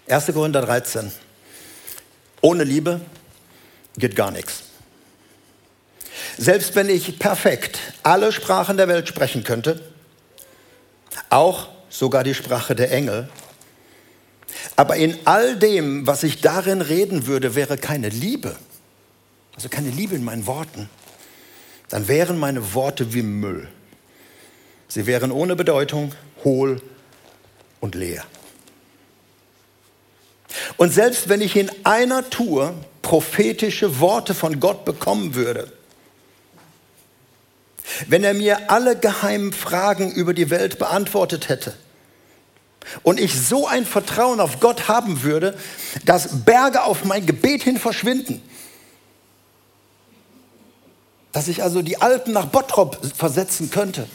1. 0.08 0.26
Korinther 0.32 0.62
13. 0.62 1.12
Ohne 2.40 2.64
Liebe 2.64 3.00
geht 3.96 4.16
gar 4.16 4.30
nichts. 4.30 4.64
Selbst 6.36 6.74
wenn 6.74 6.88
ich 6.88 7.18
perfekt 7.18 7.78
alle 8.02 8.32
Sprachen 8.32 8.76
der 8.76 8.88
Welt 8.88 9.08
sprechen 9.08 9.44
könnte, 9.44 9.80
auch 11.30 11.68
sogar 11.90 12.24
die 12.24 12.34
Sprache 12.34 12.74
der 12.74 12.92
Engel. 12.92 13.28
Aber 14.76 14.96
in 14.96 15.18
all 15.24 15.56
dem, 15.56 16.06
was 16.06 16.22
ich 16.22 16.40
darin 16.40 16.80
reden 16.80 17.26
würde, 17.26 17.54
wäre 17.54 17.76
keine 17.78 18.08
Liebe, 18.08 18.56
also 19.54 19.68
keine 19.68 19.90
Liebe 19.90 20.14
in 20.14 20.24
meinen 20.24 20.46
Worten, 20.46 20.88
dann 21.88 22.08
wären 22.08 22.38
meine 22.38 22.74
Worte 22.74 23.14
wie 23.14 23.22
Müll. 23.22 23.68
Sie 24.88 25.06
wären 25.06 25.32
ohne 25.32 25.56
Bedeutung, 25.56 26.14
hohl 26.44 26.80
und 27.80 27.94
leer. 27.94 28.24
Und 30.76 30.92
selbst 30.92 31.28
wenn 31.28 31.40
ich 31.40 31.56
in 31.56 31.70
einer 31.84 32.28
Tour 32.30 32.74
prophetische 33.02 34.00
Worte 34.00 34.34
von 34.34 34.60
Gott 34.60 34.84
bekommen 34.84 35.34
würde, 35.34 35.72
wenn 38.06 38.24
er 38.24 38.34
mir 38.34 38.70
alle 38.70 38.96
geheimen 38.96 39.52
Fragen 39.52 40.12
über 40.12 40.34
die 40.34 40.50
Welt 40.50 40.78
beantwortet 40.78 41.48
hätte 41.48 41.74
und 43.02 43.20
ich 43.20 43.38
so 43.38 43.66
ein 43.66 43.84
Vertrauen 43.84 44.40
auf 44.40 44.60
Gott 44.60 44.88
haben 44.88 45.22
würde, 45.22 45.56
dass 46.04 46.44
Berge 46.44 46.82
auf 46.82 47.04
mein 47.04 47.26
Gebet 47.26 47.62
hin 47.62 47.78
verschwinden, 47.78 48.42
dass 51.32 51.48
ich 51.48 51.62
also 51.62 51.82
die 51.82 52.00
Alpen 52.00 52.32
nach 52.32 52.46
Bottrop 52.46 52.98
versetzen 53.16 53.70
könnte. 53.70 54.08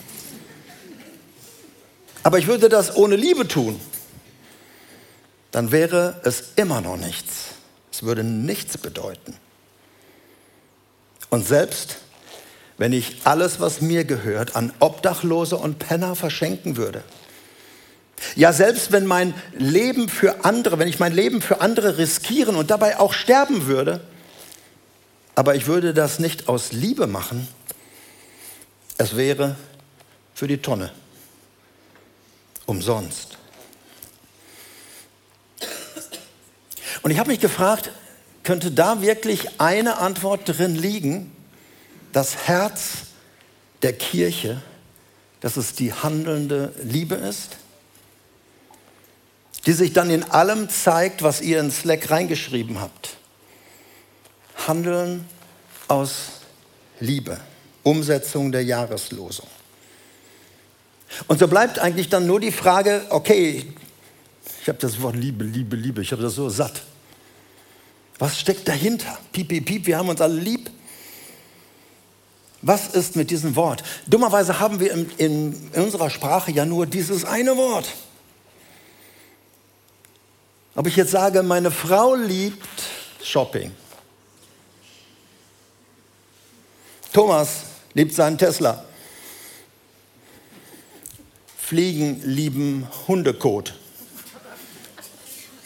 Aber 2.23 2.39
ich 2.39 2.47
würde 2.47 2.69
das 2.69 2.95
ohne 2.95 3.15
Liebe 3.15 3.47
tun, 3.47 3.79
dann 5.51 5.71
wäre 5.71 6.19
es 6.23 6.53
immer 6.55 6.81
noch 6.81 6.97
nichts. 6.97 7.49
Es 7.91 8.01
würde 8.01 8.23
nichts 8.23 8.77
bedeuten. 8.77 9.35
Und 11.29 11.45
selbst 11.47 11.97
wenn 12.77 12.93
ich 12.93 13.21
alles, 13.23 13.59
was 13.59 13.81
mir 13.81 14.03
gehört, 14.03 14.55
an 14.55 14.73
Obdachlose 14.79 15.57
und 15.57 15.79
Penner 15.79 16.15
verschenken 16.15 16.77
würde. 16.77 17.03
Ja, 18.35 18.53
selbst 18.53 18.91
wenn 18.91 19.05
mein 19.05 19.33
Leben 19.57 20.09
für 20.09 20.45
andere, 20.45 20.79
wenn 20.79 20.87
ich 20.87 20.99
mein 20.99 21.13
Leben 21.13 21.41
für 21.41 21.61
andere 21.61 21.97
riskieren 21.97 22.55
und 22.55 22.71
dabei 22.71 22.99
auch 22.99 23.13
sterben 23.13 23.67
würde, 23.67 24.01
aber 25.35 25.55
ich 25.55 25.67
würde 25.67 25.93
das 25.93 26.19
nicht 26.19 26.47
aus 26.47 26.71
Liebe 26.71 27.07
machen, 27.07 27.47
es 28.97 29.15
wäre 29.15 29.55
für 30.33 30.47
die 30.47 30.59
Tonne. 30.59 30.91
Umsonst. 32.65 33.37
Und 37.01 37.11
ich 37.11 37.19
habe 37.19 37.29
mich 37.29 37.41
gefragt, 37.41 37.91
könnte 38.43 38.71
da 38.71 39.01
wirklich 39.01 39.59
eine 39.59 39.97
Antwort 39.97 40.41
drin 40.45 40.75
liegen, 40.75 41.32
das 42.13 42.47
Herz 42.47 43.07
der 43.81 43.93
Kirche, 43.93 44.61
dass 45.41 45.57
es 45.57 45.73
die 45.73 45.93
handelnde 45.93 46.73
Liebe 46.81 47.15
ist, 47.15 47.57
die 49.65 49.73
sich 49.73 49.91
dann 49.91 50.09
in 50.09 50.23
allem 50.23 50.69
zeigt, 50.69 51.21
was 51.23 51.41
ihr 51.41 51.59
in 51.59 51.71
Slack 51.71 52.09
reingeschrieben 52.09 52.79
habt. 52.79 53.17
Handeln 54.67 55.25
aus 55.87 56.13
Liebe, 56.99 57.39
Umsetzung 57.81 58.51
der 58.51 58.63
Jahreslosung. 58.63 59.47
Und 61.27 61.39
so 61.39 61.47
bleibt 61.47 61.79
eigentlich 61.79 62.09
dann 62.09 62.25
nur 62.25 62.39
die 62.39 62.51
Frage, 62.51 63.05
okay, 63.09 63.73
ich 64.61 64.67
habe 64.67 64.79
das 64.79 65.01
Wort 65.01 65.15
Liebe, 65.15 65.43
Liebe, 65.43 65.75
Liebe, 65.75 66.01
ich 66.01 66.11
habe 66.11 66.21
das 66.21 66.35
so 66.35 66.49
satt. 66.49 66.83
Was 68.19 68.39
steckt 68.39 68.67
dahinter? 68.67 69.17
Piep, 69.31 69.49
piep, 69.49 69.65
piep, 69.65 69.85
wir 69.87 69.97
haben 69.97 70.09
uns 70.09 70.21
alle 70.21 70.39
lieb. 70.39 70.69
Was 72.63 72.87
ist 72.87 73.17
mit 73.17 73.29
diesem 73.29 73.57
Wort? 73.57 73.83
Dummerweise 74.07 74.59
haben 74.59 74.79
wir 74.79 74.93
in, 74.93 75.11
in, 75.17 75.69
in 75.73 75.83
unserer 75.83 76.09
Sprache 76.09 76.49
ja 76.51 76.65
nur 76.65 76.85
dieses 76.85 77.25
eine 77.25 77.57
Wort. 77.57 77.89
Ob 80.73 80.87
ich 80.87 80.95
jetzt 80.95 81.11
sage, 81.11 81.43
meine 81.43 81.71
Frau 81.71 82.15
liebt 82.15 82.83
Shopping. 83.21 83.71
Thomas 87.11 87.63
liebt 87.93 88.15
seinen 88.15 88.37
Tesla. 88.37 88.85
Fliegen 91.57 92.21
lieben 92.23 92.87
Hundekot. 93.09 93.73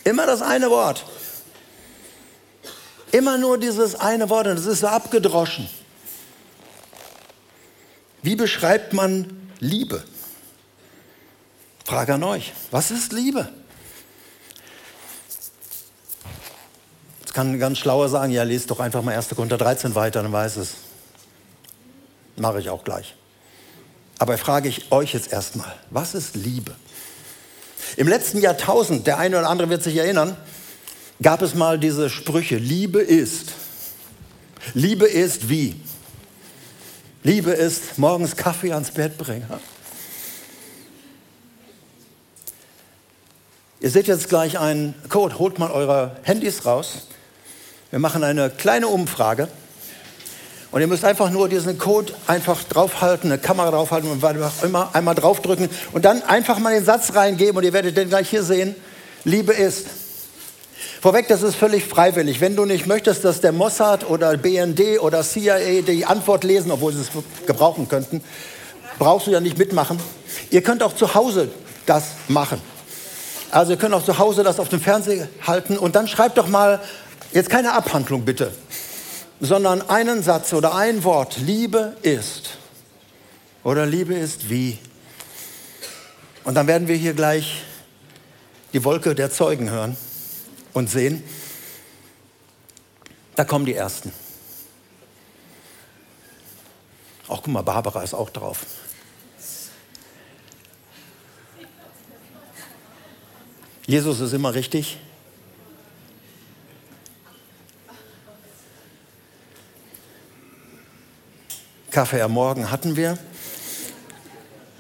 Immer 0.04 0.26
das 0.26 0.42
eine 0.42 0.72
Wort. 0.72 1.06
Immer 3.12 3.38
nur 3.38 3.60
dieses 3.60 3.94
eine 3.94 4.30
Wort 4.32 4.48
und 4.48 4.58
es 4.58 4.66
ist 4.66 4.80
so 4.80 4.88
abgedroschen. 4.88 5.70
Wie 8.22 8.36
beschreibt 8.36 8.94
man 8.94 9.50
Liebe? 9.60 10.04
Frage 11.86 12.16
an 12.16 12.24
euch. 12.24 12.54
Was 12.72 12.92
ist 12.92 13.14
Liebe? 13.14 13.48
Jetzt 17.20 17.34
kann 17.34 17.54
ein 17.54 17.60
ganz 17.60 17.78
schlauer 17.78 18.10
sagen, 18.10 18.32
ja, 18.32 18.44
lest 18.44 18.72
doch 18.72 18.80
einfach 18.80 19.02
mal 19.02 19.16
1. 19.16 19.30
Korinther 19.30 19.58
13 19.58 19.96
weiter, 19.96 20.22
dann 20.24 20.34
weiß 20.34 20.58
es. 20.58 20.76
Mache 22.36 22.60
ich 22.60 22.70
auch 22.70 22.84
gleich. 22.84 23.16
Aber 24.20 24.38
frage 24.38 24.68
ich 24.68 24.92
euch 24.92 25.14
jetzt 25.14 25.32
erstmal, 25.32 25.74
was 25.90 26.16
ist 26.16 26.36
Liebe? 26.36 26.76
Im 27.96 28.08
letzten 28.08 28.40
Jahrtausend, 28.40 29.08
der 29.08 29.18
eine 29.18 29.40
oder 29.40 29.50
andere 29.50 29.70
wird 29.70 29.84
sich 29.84 29.96
erinnern, 29.96 30.36
gab 31.22 31.42
es 31.42 31.56
mal 31.56 31.80
diese 31.80 32.10
Sprüche, 32.10 32.58
Liebe 32.58 33.00
ist. 33.00 33.54
Liebe 34.74 35.06
ist 35.06 35.50
wie? 35.50 35.80
Liebe 37.28 37.52
ist 37.52 37.98
morgens 37.98 38.38
Kaffee 38.38 38.72
ans 38.72 38.92
Bett 38.92 39.18
bringen. 39.18 39.46
Ihr 43.82 43.90
seht 43.90 44.08
jetzt 44.08 44.30
gleich 44.30 44.58
einen 44.58 44.96
Code. 45.10 45.38
Holt 45.38 45.60
mal 45.60 45.70
eure 45.70 46.16
Handys 46.24 46.66
raus. 46.66 47.00
Wir 47.92 48.00
machen 48.00 48.24
eine 48.24 48.50
kleine 48.50 48.88
Umfrage. 48.88 49.50
Und 50.72 50.80
ihr 50.80 50.88
müsst 50.88 51.04
einfach 51.04 51.30
nur 51.30 51.50
diesen 51.50 51.78
Code 51.78 52.14
einfach 52.28 52.64
draufhalten, 52.64 53.30
eine 53.30 53.42
Kamera 53.42 53.72
draufhalten 53.72 54.10
und 54.10 54.24
immer 54.64 54.96
einmal 54.96 55.16
draufdrücken 55.16 55.70
und 55.92 56.06
dann 56.06 56.24
einfach 56.24 56.60
mal 56.60 56.74
den 56.74 56.86
Satz 56.86 57.14
reingeben 57.14 57.58
und 57.58 57.66
ihr 57.66 57.74
werdet 57.74 57.98
den 57.98 58.08
gleich 58.08 58.30
hier 58.30 58.44
sehen. 58.44 58.74
Liebe 59.26 59.52
ist. 59.52 60.07
Vorweg, 61.00 61.28
das 61.28 61.44
ist 61.44 61.56
völlig 61.56 61.86
freiwillig. 61.86 62.42
Wenn 62.42 62.56
du 62.56 62.66
nicht 62.66 62.88
möchtest, 62.88 63.24
dass 63.24 63.40
der 63.40 63.52
Mossad 63.52 64.10
oder 64.10 64.36
BND 64.36 65.00
oder 65.00 65.22
CIA 65.22 65.82
die 65.82 66.06
Antwort 66.06 66.44
lesen, 66.44 66.72
obwohl 66.72 66.92
sie 66.92 67.02
es 67.02 67.10
gebrauchen 67.46 67.88
könnten, 67.88 68.24
brauchst 68.98 69.28
du 69.28 69.32
ja 69.32 69.40
nicht 69.40 69.60
mitmachen. 69.60 70.00
Ihr 70.50 70.64
könnt 70.64 70.82
auch 70.82 70.96
zu 70.96 71.14
Hause 71.14 71.50
das 71.86 72.06
machen. 72.28 72.60
Also 73.52 73.74
ihr 73.74 73.78
könnt 73.78 73.94
auch 73.94 74.04
zu 74.04 74.18
Hause 74.18 74.44
das 74.44 74.60
auf 74.60 74.70
dem 74.70 74.82
Fernseher 74.82 75.28
halten 75.46 75.78
und 75.78 75.96
dann 75.96 76.08
schreibt 76.08 76.38
doch 76.38 76.48
mal, 76.48 76.82
jetzt 77.32 77.50
keine 77.50 77.74
Abhandlung 77.74 78.26
bitte, 78.26 78.52
sondern 79.40 79.88
einen 79.88 80.24
Satz 80.24 80.52
oder 80.54 80.74
ein 80.74 81.04
Wort. 81.04 81.38
Liebe 81.38 81.96
ist. 82.02 82.58
Oder 83.64 83.86
Liebe 83.86 84.16
ist 84.16 84.50
wie. 84.50 84.80
Und 86.44 86.56
dann 86.56 86.66
werden 86.66 86.88
wir 86.88 86.96
hier 86.96 87.14
gleich 87.14 87.62
die 88.74 88.84
Wolke 88.84 89.14
der 89.14 89.32
Zeugen 89.32 89.70
hören 89.70 89.96
und 90.78 90.90
sehen, 90.92 91.24
da 93.36 93.44
kommen 93.44 93.66
die 93.66 93.74
Ersten. 93.74 94.14
Auch 97.28 97.42
guck 97.42 97.48
mal, 97.48 97.64
Barbara 97.64 98.04
ist 98.04 98.14
auch 98.14 98.30
drauf. 98.30 98.64
Jesus 103.88 104.20
ist 104.20 104.34
immer 104.34 104.54
richtig. 104.54 105.00
Kaffee 111.90 112.22
am 112.22 112.34
Morgen 112.34 112.70
hatten 112.70 112.96
wir. 112.96 113.18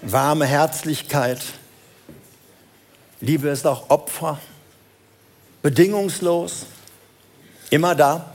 Warme 0.03 0.45
Herzlichkeit. 0.45 1.41
Liebe 3.19 3.49
ist 3.49 3.65
auch 3.65 3.89
Opfer 3.89 4.39
bedingungslos, 5.67 6.65
immer 7.71 7.93
da, 7.93 8.34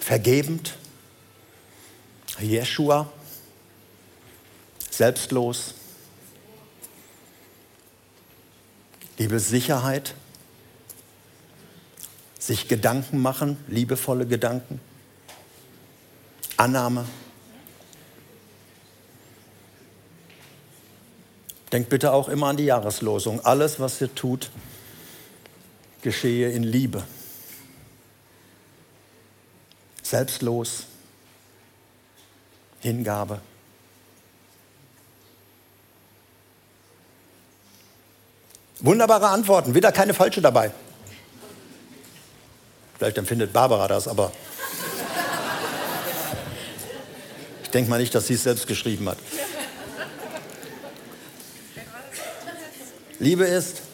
vergebend, 0.00 0.72
Jeshua, 2.40 3.12
selbstlos, 4.90 5.74
liebe 9.18 9.38
Sicherheit, 9.38 10.14
sich 12.38 12.68
Gedanken 12.68 13.20
machen, 13.20 13.62
liebevolle 13.68 14.26
Gedanken, 14.26 14.80
Annahme. 16.56 17.04
Denkt 21.70 21.90
bitte 21.90 22.14
auch 22.14 22.30
immer 22.30 22.46
an 22.46 22.56
die 22.56 22.64
Jahreslosung. 22.64 23.44
Alles, 23.44 23.78
was 23.78 24.00
ihr 24.00 24.14
tut, 24.14 24.48
geschehe 26.06 26.50
in 26.52 26.62
Liebe. 26.62 27.02
Selbstlos, 30.04 30.84
Hingabe. 32.78 33.40
Wunderbare 38.78 39.30
Antworten, 39.30 39.74
wieder 39.74 39.90
keine 39.90 40.14
falsche 40.14 40.40
dabei. 40.40 40.70
Vielleicht 42.96 43.18
empfindet 43.18 43.52
Barbara 43.52 43.88
das, 43.88 44.06
aber 44.06 44.30
ich 47.64 47.70
denke 47.70 47.90
mal 47.90 47.98
nicht, 47.98 48.14
dass 48.14 48.28
sie 48.28 48.34
es 48.34 48.44
selbst 48.44 48.68
geschrieben 48.68 49.08
hat. 49.08 49.18
Liebe 53.18 53.44
ist 53.44 53.85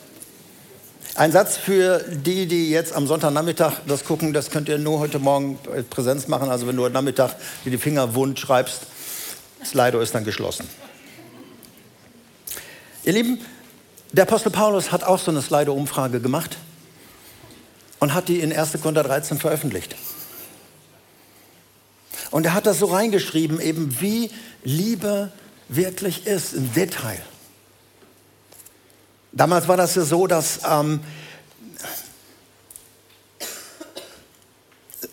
ein 1.14 1.33
Satz 1.33 1.57
für 1.57 2.05
die, 2.09 2.46
die 2.46 2.70
jetzt 2.70 2.94
am 2.94 3.07
Sonntagnachmittag 3.07 3.81
das 3.87 4.05
gucken, 4.05 4.33
das 4.33 4.51
könnt 4.51 4.68
ihr 4.68 4.79
nur 4.79 4.98
heute 4.98 5.18
Morgen 5.18 5.59
Präsenz 5.90 6.27
machen. 6.29 6.48
Also 6.48 6.66
wenn 6.66 6.77
du 6.77 6.83
heute 6.83 6.94
Nachmittag 6.94 7.37
dir 7.64 7.70
die 7.70 7.79
Finger 7.79 8.14
wund 8.14 8.38
schreibst, 8.38 8.83
Slido 9.64 10.01
ist 10.01 10.14
dann 10.14 10.25
geschlossen. 10.25 10.66
Ihr 13.05 13.12
Lieben, 13.12 13.40
der 14.12 14.25
Apostel 14.25 14.51
Paulus 14.51 14.90
hat 14.92 15.05
auch 15.05 15.18
so 15.18 15.31
eine 15.31 15.42
Slido-Umfrage 15.42 16.20
gemacht 16.20 16.57
und 17.98 18.14
hat 18.14 18.29
die 18.29 18.40
in 18.40 18.53
1. 18.53 18.72
Korinther 18.81 19.03
13 19.03 19.38
veröffentlicht. 19.38 19.96
Und 22.31 22.46
er 22.46 22.55
hat 22.55 22.64
das 22.64 22.79
so 22.79 22.87
reingeschrieben, 22.87 23.61
eben 23.61 24.01
wie 24.01 24.31
Liebe 24.64 25.31
wirklich 25.68 26.27
ist, 26.27 26.55
im 26.55 26.72
Detail. 26.72 27.20
Damals 29.33 29.66
war 29.66 29.79
das 29.79 29.95
ja 29.95 30.03
so, 30.03 30.27
dass 30.27 30.61
ähm, 30.68 31.01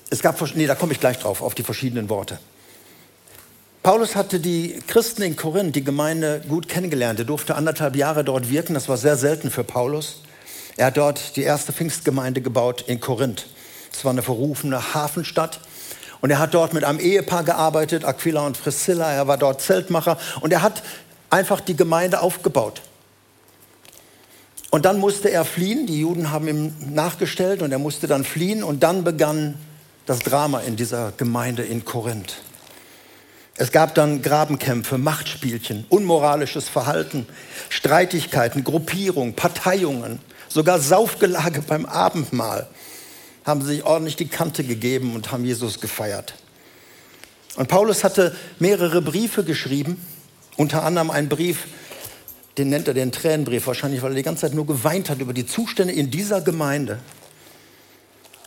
es 0.10 0.22
gab, 0.22 0.40
nee, 0.56 0.68
da 0.68 0.76
komme 0.76 0.92
ich 0.92 1.00
gleich 1.00 1.20
drauf, 1.20 1.42
auf 1.42 1.56
die 1.56 1.64
verschiedenen 1.64 2.10
Worte. 2.10 2.38
Paulus 3.82 4.18
hatte 4.18 4.42
die 4.42 4.78
Christen 4.88 5.22
in 5.22 5.38
Korinth, 5.38 5.74
die 5.74 5.86
Gemeinde, 5.86 6.42
gut 6.50 6.68
kennengelernt. 6.68 7.20
Er 7.20 7.26
durfte 7.26 7.56
anderthalb 7.56 7.96
Jahre 7.96 8.26
dort 8.26 8.50
wirken. 8.50 8.74
Das 8.74 8.90
war 8.90 8.98
sehr 8.98 9.16
selten 9.16 9.50
für 9.50 9.64
Paulus. 9.64 10.22
Er 10.76 10.88
hat 10.88 10.98
dort 10.98 11.38
die 11.38 11.44
erste 11.44 11.72
Pfingstgemeinde 11.72 12.42
gebaut 12.42 12.84
in 12.88 13.00
Korinth. 13.00 13.48
Es 13.94 14.04
war 14.04 14.12
eine 14.12 14.22
verrufene 14.22 14.94
Hafenstadt. 14.94 15.62
Und 16.20 16.30
er 16.30 16.40
hat 16.40 16.54
dort 16.54 16.74
mit 16.74 16.84
einem 16.84 17.00
Ehepaar 17.00 17.44
gearbeitet, 17.44 18.04
Aquila 18.04 18.46
und 18.46 18.62
Priscilla. 18.62 19.14
Er 19.14 19.28
war 19.28 19.38
dort 19.38 19.62
Zeltmacher. 19.62 20.18
Und 20.42 20.52
er 20.52 20.62
hat 20.62 20.84
einfach 21.30 21.62
die 21.62 21.78
Gemeinde 21.78 22.20
aufgebaut. 22.20 22.82
Und 24.72 24.86
dann 24.86 25.00
musste 25.00 25.32
er 25.32 25.46
fliehen. 25.46 25.88
Die 25.88 26.00
Juden 26.00 26.32
haben 26.32 26.48
ihm 26.48 26.74
nachgestellt 26.94 27.62
und 27.62 27.72
er 27.72 27.80
musste 27.80 28.08
dann 28.08 28.24
fliehen. 28.24 28.64
Und 28.64 28.84
dann 28.84 29.04
begann 29.04 29.56
das 30.06 30.20
Drama 30.20 30.60
in 30.60 30.76
dieser 30.76 31.12
Gemeinde 31.18 31.64
in 31.64 31.86
Korinth. 31.86 32.38
Es 33.56 33.72
gab 33.72 33.94
dann 33.96 34.22
Grabenkämpfe, 34.22 34.98
Machtspielchen, 34.98 35.86
unmoralisches 35.90 36.70
Verhalten, 36.70 37.28
Streitigkeiten, 37.68 38.64
Gruppierungen, 38.64 39.34
Parteiungen, 39.34 40.20
sogar 40.48 40.80
Saufgelage 40.80 41.62
beim 41.62 41.86
Abendmahl 41.86 42.68
haben 43.46 43.62
sich 43.62 43.84
ordentlich 43.84 44.16
die 44.16 44.28
Kante 44.28 44.64
gegeben 44.64 45.16
und 45.16 45.32
haben 45.32 45.44
Jesus 45.44 45.80
gefeiert. 45.80 46.36
Und 47.56 47.68
Paulus 47.68 48.04
hatte 48.04 48.36
mehrere 48.60 49.02
Briefe 49.02 49.44
geschrieben, 49.44 50.06
unter 50.56 50.84
anderem 50.84 51.10
einen 51.10 51.30
Brief, 51.30 51.68
den 52.58 52.70
nennt 52.70 52.88
er 52.88 52.94
den 52.94 53.12
Tränenbrief, 53.12 53.68
wahrscheinlich, 53.68 54.02
weil 54.02 54.12
er 54.12 54.16
die 54.16 54.24
ganze 54.24 54.42
Zeit 54.42 54.54
nur 54.54 54.66
geweint 54.66 55.10
hat 55.10 55.20
über 55.20 55.34
die 55.34 55.46
Zustände 55.46 55.94
in 55.94 56.12
dieser 56.12 56.42
Gemeinde. 56.42 57.00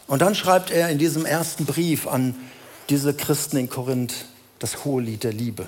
Und 0.07 0.21
dann 0.21 0.35
schreibt 0.35 0.71
er 0.71 0.91
in 0.91 0.99
diesem 0.99 1.25
ersten 1.25 1.65
Brief 1.65 2.07
an 2.07 2.35
diese 2.91 3.15
Christen 3.15 3.57
in 3.57 3.71
Korinth 3.71 4.27
das 4.59 4.85
hohe 4.85 5.03
Lied 5.03 5.25
der 5.25 5.33
Liebe. 5.33 5.67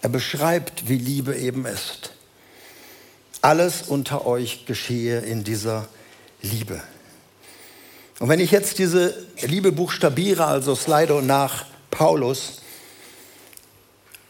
Er 0.00 0.08
beschreibt, 0.08 0.88
wie 0.88 0.96
Liebe 0.96 1.36
eben 1.36 1.66
ist. 1.66 2.12
Alles 3.42 3.82
unter 3.82 4.26
euch 4.26 4.64
geschehe 4.66 5.20
in 5.20 5.44
dieser 5.44 5.88
Liebe. 6.42 6.82
Und 8.18 8.28
wenn 8.28 8.40
ich 8.40 8.50
jetzt 8.50 8.78
diese 8.78 9.14
Liebe 9.42 9.72
buchstabiere, 9.72 10.46
also 10.46 10.74
Slido 10.74 11.20
nach 11.20 11.66
Paulus, 11.90 12.62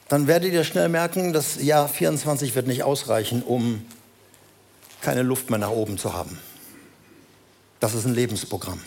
dann 0.09 0.27
werdet 0.27 0.53
ihr 0.53 0.65
schnell 0.65 0.89
merken, 0.89 1.33
das 1.33 1.63
Jahr 1.63 1.89
24 1.89 2.55
wird 2.55 2.67
nicht 2.67 2.83
ausreichen, 2.85 3.43
um 3.43 3.85
keine 5.01 5.23
Luft 5.23 5.51
mehr 5.51 5.59
nach 5.59 5.71
oben 5.71 5.99
zu 5.99 6.15
haben. 6.15 6.39
Das 7.81 7.95
ist 7.95 8.07
ein 8.07 8.15
Lebensprogramm. 8.15 8.81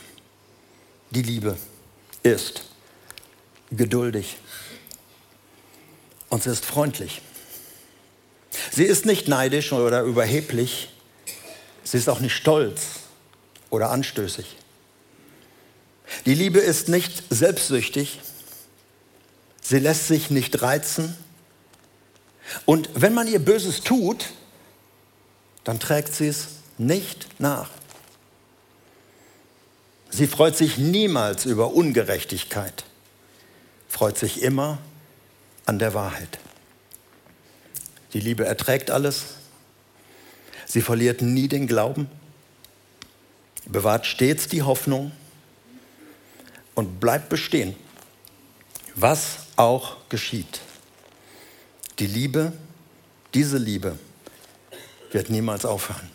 Die 1.12 1.22
Liebe 1.22 1.58
ist 2.24 2.64
geduldig 3.72 4.38
und 6.30 6.44
sie 6.44 6.50
ist 6.50 6.66
freundlich. 6.66 7.22
Sie 8.72 8.84
ist 8.84 9.06
nicht 9.06 9.28
neidisch 9.28 9.74
oder 9.74 10.02
überheblich. 10.02 10.90
Sie 11.84 11.98
ist 11.98 12.10
auch 12.10 12.20
nicht 12.20 12.36
stolz 12.36 12.82
oder 13.70 13.90
anstößig. 13.92 14.56
Die 16.26 16.34
Liebe 16.34 16.60
ist 16.60 16.90
nicht 16.90 17.24
selbstsüchtig. 17.30 18.20
Sie 19.70 19.78
lässt 19.78 20.08
sich 20.08 20.32
nicht 20.32 20.64
reizen. 20.64 21.16
Und 22.66 22.90
wenn 22.96 23.14
man 23.14 23.28
ihr 23.28 23.38
Böses 23.38 23.82
tut, 23.82 24.32
dann 25.64 25.80
trägt 25.80 26.12
sie 26.12 26.26
es 26.26 26.48
nicht 26.80 27.28
nach. 27.40 27.70
Sie 30.10 30.26
freut 30.26 30.58
sich 30.58 30.80
niemals 30.80 31.46
über 31.46 31.72
Ungerechtigkeit, 31.76 32.84
freut 33.88 34.18
sich 34.18 34.42
immer 34.42 34.80
an 35.68 35.78
der 35.78 35.94
Wahrheit. 35.94 36.40
Die 38.14 38.22
Liebe 38.22 38.46
erträgt 38.46 38.90
alles. 38.90 39.36
Sie 40.66 40.82
verliert 40.82 41.22
nie 41.22 41.48
den 41.48 41.68
Glauben, 41.68 42.10
bewahrt 43.68 44.08
stets 44.08 44.48
die 44.48 44.64
Hoffnung 44.64 45.12
und 46.74 47.00
bleibt 47.00 47.30
bestehen, 47.30 47.76
was 48.96 49.46
auch 49.60 49.98
geschieht. 50.08 50.62
Die 52.00 52.08
Liebe, 52.08 52.54
diese 53.34 53.58
Liebe 53.58 54.00
wird 55.12 55.30
niemals 55.30 55.66
aufhören. 55.66 56.10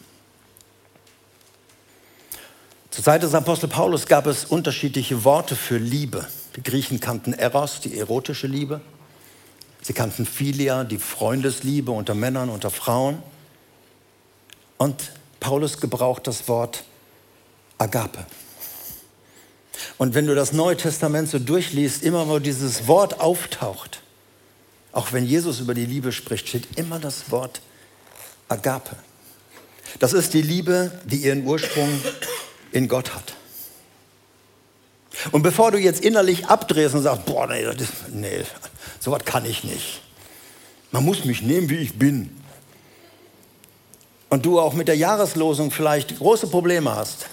Zur 2.91 3.05
Zeit 3.05 3.23
des 3.23 3.35
Apostel 3.35 3.69
Paulus 3.69 4.07
gab 4.07 4.27
es 4.27 4.45
unterschiedliche 4.45 5.25
Worte 5.25 5.57
für 5.57 5.79
Liebe. 5.79 6.27
Die 6.57 6.63
Griechen 6.63 7.01
kannten 7.01 7.35
Eros, 7.35 7.81
die 7.81 7.99
erotische 7.99 8.47
Liebe. 8.47 8.81
Sie 9.83 9.93
kannten 9.93 10.25
Philia, 10.25 10.85
die 10.85 10.99
Freundesliebe 10.99 11.91
unter 11.91 12.15
Männern, 12.15 12.49
unter 12.49 12.71
Frauen. 12.71 13.23
Und 14.79 15.11
Paulus 15.41 15.81
gebraucht 15.81 16.27
das 16.27 16.49
Wort 16.49 16.85
Agape. 17.77 18.25
Und 19.99 20.15
wenn 20.15 20.27
du 20.27 20.35
das 20.35 20.53
Neue 20.53 20.77
Testament 20.77 21.29
so 21.29 21.39
durchliest, 21.39 22.03
immer 22.03 22.29
wo 22.29 22.39
dieses 22.39 22.87
Wort 22.87 23.21
auftaucht, 23.21 24.01
auch 24.93 25.13
wenn 25.13 25.25
Jesus 25.25 25.61
über 25.61 25.75
die 25.75 25.87
Liebe 25.87 26.13
spricht, 26.13 26.49
steht 26.49 26.79
immer 26.79 26.99
das 26.99 27.31
Wort 27.31 27.61
Agape. 28.49 28.97
Das 29.99 30.13
ist 30.13 30.35
die 30.35 30.43
Liebe, 30.43 30.93
die 31.05 31.17
ihren 31.17 31.47
Ursprung 31.47 31.89
in 32.73 32.89
Gott 32.89 33.15
hat. 33.15 33.35
Und 35.33 35.43
bevor 35.43 35.71
du 35.71 35.79
jetzt 35.79 36.05
innerlich 36.05 36.47
abdrehst 36.47 36.95
und 36.95 37.03
sagst, 37.03 37.25
boah, 37.25 37.47
nee, 37.47 37.65
das, 37.65 37.89
nee 38.11 38.45
sowas 39.01 39.25
kann 39.25 39.45
ich 39.45 39.65
nicht. 39.65 40.01
Man 40.91 41.05
muss 41.05 41.25
mich 41.25 41.43
nehmen, 41.43 41.69
wie 41.71 41.77
ich 41.77 41.99
bin. 41.99 42.31
Und 44.29 44.47
du 44.47 44.59
auch 44.59 44.75
mit 44.75 44.89
der 44.89 44.97
Jahreslosung 44.97 45.71
vielleicht 45.71 46.19
große 46.19 46.49
Probleme 46.49 46.95
hast, 46.95 47.27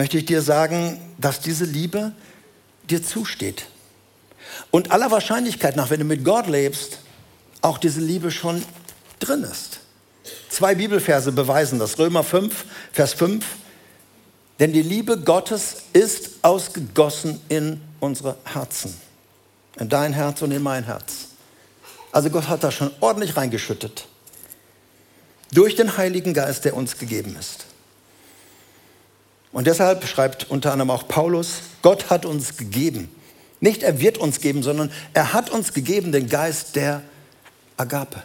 möchte 0.00 0.16
ich 0.16 0.24
dir 0.24 0.40
sagen, 0.40 0.98
dass 1.18 1.40
diese 1.40 1.66
Liebe 1.66 2.12
dir 2.88 3.02
zusteht. 3.02 3.66
Und 4.70 4.92
aller 4.92 5.10
Wahrscheinlichkeit 5.10 5.76
nach, 5.76 5.90
wenn 5.90 6.00
du 6.00 6.06
mit 6.06 6.24
Gott 6.24 6.46
lebst, 6.46 7.00
auch 7.60 7.76
diese 7.76 8.00
Liebe 8.00 8.30
schon 8.30 8.64
drin 9.18 9.42
ist. 9.42 9.80
Zwei 10.48 10.74
Bibelverse 10.74 11.32
beweisen 11.32 11.78
das. 11.78 11.98
Römer 11.98 12.24
5, 12.24 12.64
Vers 12.92 13.12
5. 13.12 13.44
Denn 14.58 14.72
die 14.72 14.80
Liebe 14.80 15.18
Gottes 15.18 15.82
ist 15.92 16.30
ausgegossen 16.40 17.38
in 17.50 17.82
unsere 18.00 18.38
Herzen. 18.44 18.98
In 19.78 19.90
dein 19.90 20.14
Herz 20.14 20.40
und 20.40 20.50
in 20.52 20.62
mein 20.62 20.84
Herz. 20.84 21.26
Also 22.10 22.30
Gott 22.30 22.48
hat 22.48 22.64
da 22.64 22.70
schon 22.70 22.90
ordentlich 23.00 23.36
reingeschüttet. 23.36 24.06
Durch 25.52 25.76
den 25.76 25.98
Heiligen 25.98 26.32
Geist, 26.32 26.64
der 26.64 26.74
uns 26.74 26.96
gegeben 26.96 27.36
ist. 27.38 27.66
Und 29.52 29.66
deshalb 29.66 30.06
schreibt 30.06 30.50
unter 30.50 30.72
anderem 30.72 30.90
auch 30.90 31.08
Paulus, 31.08 31.54
Gott 31.82 32.10
hat 32.10 32.24
uns 32.24 32.56
gegeben. 32.56 33.10
Nicht 33.60 33.82
er 33.82 34.00
wird 34.00 34.18
uns 34.18 34.40
geben, 34.40 34.62
sondern 34.62 34.90
er 35.12 35.32
hat 35.32 35.50
uns 35.50 35.72
gegeben 35.72 36.12
den 36.12 36.28
Geist 36.28 36.76
der 36.76 37.02
Agape. 37.76 38.22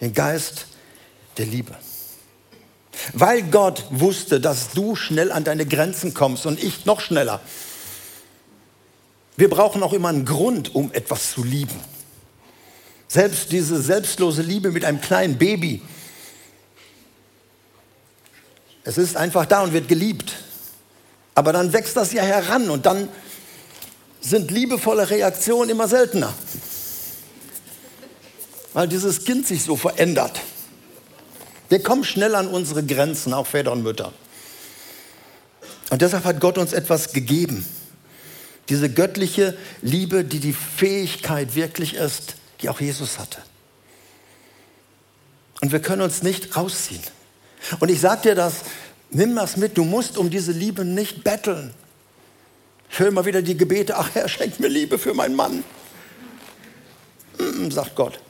Den 0.00 0.12
Geist 0.12 0.66
der 1.36 1.46
Liebe. 1.46 1.74
Weil 3.12 3.42
Gott 3.42 3.84
wusste, 3.90 4.40
dass 4.40 4.70
du 4.70 4.96
schnell 4.96 5.32
an 5.32 5.44
deine 5.44 5.66
Grenzen 5.66 6.14
kommst 6.14 6.46
und 6.46 6.62
ich 6.62 6.86
noch 6.86 7.00
schneller. 7.00 7.40
Wir 9.36 9.50
brauchen 9.50 9.82
auch 9.82 9.92
immer 9.92 10.08
einen 10.08 10.24
Grund, 10.24 10.74
um 10.74 10.92
etwas 10.92 11.32
zu 11.32 11.42
lieben. 11.42 11.78
Selbst 13.08 13.52
diese 13.52 13.82
selbstlose 13.82 14.42
Liebe 14.42 14.70
mit 14.70 14.84
einem 14.84 15.00
kleinen 15.00 15.36
Baby. 15.36 15.82
Es 18.84 18.98
ist 18.98 19.16
einfach 19.16 19.46
da 19.46 19.62
und 19.62 19.72
wird 19.72 19.88
geliebt. 19.88 20.32
Aber 21.34 21.52
dann 21.52 21.72
wächst 21.72 21.96
das 21.96 22.12
ja 22.12 22.22
heran 22.22 22.70
und 22.70 22.86
dann 22.86 23.08
sind 24.20 24.50
liebevolle 24.50 25.10
Reaktionen 25.10 25.70
immer 25.70 25.88
seltener. 25.88 26.32
Weil 28.72 28.88
dieses 28.88 29.24
Kind 29.24 29.46
sich 29.46 29.64
so 29.64 29.76
verändert. 29.76 30.40
Wir 31.68 31.82
kommen 31.82 32.04
schnell 32.04 32.34
an 32.34 32.48
unsere 32.48 32.84
Grenzen, 32.84 33.32
auch 33.32 33.46
Väter 33.46 33.72
und 33.72 33.82
Mütter. 33.82 34.12
Und 35.90 36.02
deshalb 36.02 36.24
hat 36.24 36.40
Gott 36.40 36.58
uns 36.58 36.72
etwas 36.72 37.12
gegeben. 37.12 37.66
Diese 38.68 38.90
göttliche 38.90 39.56
Liebe, 39.82 40.24
die 40.24 40.40
die 40.40 40.52
Fähigkeit 40.52 41.54
wirklich 41.54 41.94
ist, 41.94 42.36
die 42.60 42.68
auch 42.68 42.80
Jesus 42.80 43.18
hatte. 43.18 43.38
Und 45.60 45.72
wir 45.72 45.80
können 45.80 46.02
uns 46.02 46.22
nicht 46.22 46.56
rausziehen. 46.56 47.02
Und 47.80 47.90
ich 47.90 48.00
sage 48.00 48.22
dir 48.22 48.34
das, 48.34 48.62
nimm 49.10 49.34
das 49.34 49.56
mit, 49.56 49.76
du 49.76 49.84
musst 49.84 50.18
um 50.18 50.30
diese 50.30 50.52
Liebe 50.52 50.84
nicht 50.84 51.24
betteln. 51.24 51.72
Ich 52.90 52.98
höre 52.98 53.08
immer 53.08 53.24
wieder 53.24 53.42
die 53.42 53.56
Gebete, 53.56 53.96
ach 53.96 54.10
Herr, 54.14 54.28
schenk 54.28 54.60
mir 54.60 54.68
Liebe 54.68 54.98
für 54.98 55.14
meinen 55.14 55.34
Mann. 55.34 55.64
Mm, 57.38 57.70
sagt 57.70 57.96
Gott. 57.96 58.20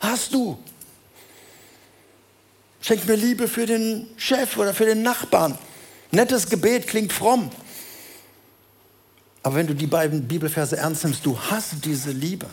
Hast 0.00 0.34
du. 0.34 0.58
Schenk 2.80 3.06
mir 3.06 3.16
Liebe 3.16 3.48
für 3.48 3.66
den 3.66 4.08
Chef 4.16 4.56
oder 4.56 4.74
für 4.74 4.84
den 4.84 5.02
Nachbarn. 5.02 5.56
Nettes 6.10 6.48
Gebet 6.48 6.86
klingt 6.86 7.12
fromm. 7.12 7.50
Aber 9.42 9.56
wenn 9.56 9.66
du 9.66 9.74
die 9.74 9.86
beiden 9.86 10.26
Bibelverse 10.26 10.76
ernst 10.76 11.04
nimmst, 11.04 11.24
du 11.24 11.38
hast 11.38 11.84
diese 11.84 12.10
Liebe. 12.10 12.46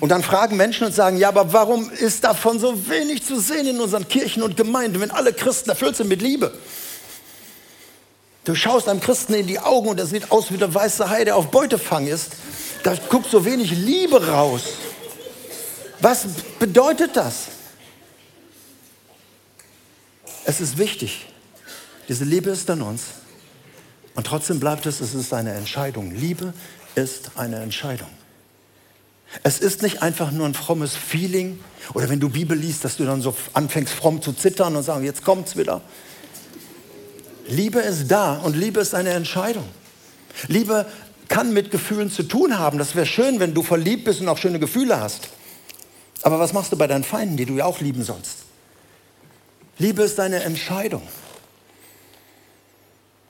Und 0.00 0.10
dann 0.10 0.22
fragen 0.22 0.56
Menschen 0.56 0.86
und 0.86 0.94
sagen, 0.94 1.16
ja, 1.18 1.28
aber 1.28 1.52
warum 1.52 1.90
ist 1.90 2.24
davon 2.24 2.58
so 2.58 2.88
wenig 2.88 3.24
zu 3.24 3.40
sehen 3.40 3.66
in 3.66 3.80
unseren 3.80 4.08
Kirchen 4.08 4.42
und 4.42 4.56
Gemeinden, 4.56 5.00
wenn 5.00 5.10
alle 5.10 5.32
Christen 5.32 5.70
erfüllt 5.70 5.96
sind 5.96 6.08
mit 6.08 6.22
Liebe? 6.22 6.52
Du 8.44 8.54
schaust 8.54 8.88
einem 8.88 9.00
Christen 9.00 9.34
in 9.34 9.46
die 9.46 9.58
Augen 9.58 9.88
und 9.88 10.00
er 10.00 10.06
sieht 10.06 10.30
aus 10.30 10.50
wie 10.50 10.56
der 10.56 10.72
weiße 10.72 11.08
Hai, 11.08 11.24
der 11.24 11.36
auf 11.36 11.50
Beutefang 11.50 12.06
ist. 12.06 12.32
Da 12.82 12.94
guckt 13.08 13.30
so 13.30 13.44
wenig 13.44 13.70
Liebe 13.70 14.26
raus. 14.26 14.62
Was 16.00 16.26
bedeutet 16.58 17.16
das? 17.16 17.46
Es 20.44 20.60
ist 20.60 20.78
wichtig. 20.78 21.26
Diese 22.08 22.24
Liebe 22.24 22.50
ist 22.50 22.68
an 22.70 22.82
uns. 22.82 23.02
Und 24.14 24.26
trotzdem 24.26 24.58
bleibt 24.58 24.86
es, 24.86 25.00
es 25.00 25.14
ist 25.14 25.32
eine 25.32 25.54
Entscheidung. 25.54 26.10
Liebe 26.10 26.52
ist 26.96 27.30
eine 27.36 27.62
Entscheidung. 27.62 28.10
Es 29.42 29.58
ist 29.58 29.82
nicht 29.82 30.02
einfach 30.02 30.30
nur 30.30 30.46
ein 30.46 30.54
frommes 30.54 30.94
Feeling 30.94 31.58
oder 31.94 32.08
wenn 32.08 32.20
du 32.20 32.28
Bibel 32.28 32.56
liest, 32.56 32.84
dass 32.84 32.96
du 32.96 33.04
dann 33.04 33.22
so 33.22 33.34
anfängst 33.54 33.92
fromm 33.92 34.22
zu 34.22 34.32
zittern 34.32 34.76
und 34.76 34.82
sagen, 34.82 35.04
jetzt 35.04 35.24
kommt's 35.24 35.56
wieder. 35.56 35.80
Liebe 37.48 37.80
ist 37.80 38.08
da 38.08 38.34
und 38.36 38.56
Liebe 38.56 38.80
ist 38.80 38.94
eine 38.94 39.10
Entscheidung. 39.10 39.68
Liebe 40.48 40.86
kann 41.28 41.52
mit 41.52 41.70
Gefühlen 41.70 42.10
zu 42.10 42.22
tun 42.24 42.58
haben. 42.58 42.78
Das 42.78 42.94
wäre 42.94 43.06
schön, 43.06 43.40
wenn 43.40 43.54
du 43.54 43.62
verliebt 43.62 44.04
bist 44.04 44.20
und 44.20 44.28
auch 44.28 44.38
schöne 44.38 44.58
Gefühle 44.58 45.00
hast. 45.00 45.28
Aber 46.22 46.38
was 46.38 46.52
machst 46.52 46.72
du 46.72 46.76
bei 46.76 46.86
deinen 46.86 47.04
Feinden, 47.04 47.36
die 47.36 47.46
du 47.46 47.54
ja 47.54 47.64
auch 47.64 47.80
lieben 47.80 48.04
sollst? 48.04 48.38
Liebe 49.78 50.02
ist 50.02 50.20
eine 50.20 50.42
Entscheidung. 50.44 51.02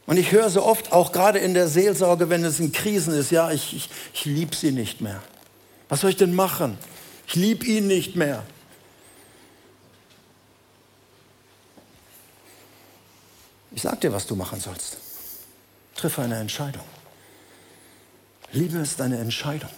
Und 0.07 0.17
ich 0.19 0.33
höre 0.33 0.51
so 0.51 0.65
oft, 0.65 0.93
auch 0.93 1.13
gerade 1.13 1.39
in 1.39 1.55
der 1.55 1.69
Seelsorge, 1.69 2.29
wenn 2.29 2.45
es 2.45 2.61
in 2.61 2.73
Krisen 2.73 3.15
ist, 3.15 3.31
ja, 3.31 3.51
ich, 3.51 3.75
ich, 3.75 3.89
ich 4.13 4.25
liebe 4.25 4.55
sie 4.55 4.73
nicht 4.73 5.01
mehr. 5.01 5.23
Was 5.93 6.01
soll 6.01 6.09
ich 6.09 6.17
denn 6.17 6.35
machen? 6.35 6.79
Ich 7.27 7.35
liebe 7.35 7.67
ihn 7.67 7.87
nicht 7.87 8.17
mehr. 8.17 8.43
Ich 13.73 13.83
sage 13.83 13.99
dir, 13.99 14.13
was 14.15 14.27
du 14.27 14.35
machen 14.35 14.59
sollst. 14.59 14.97
Triff 15.95 16.19
eine 16.19 16.39
Entscheidung. 16.39 16.83
Liebe 18.53 18.79
ist 18.79 19.03
eine 19.03 19.19
Entscheidung. 19.19 19.69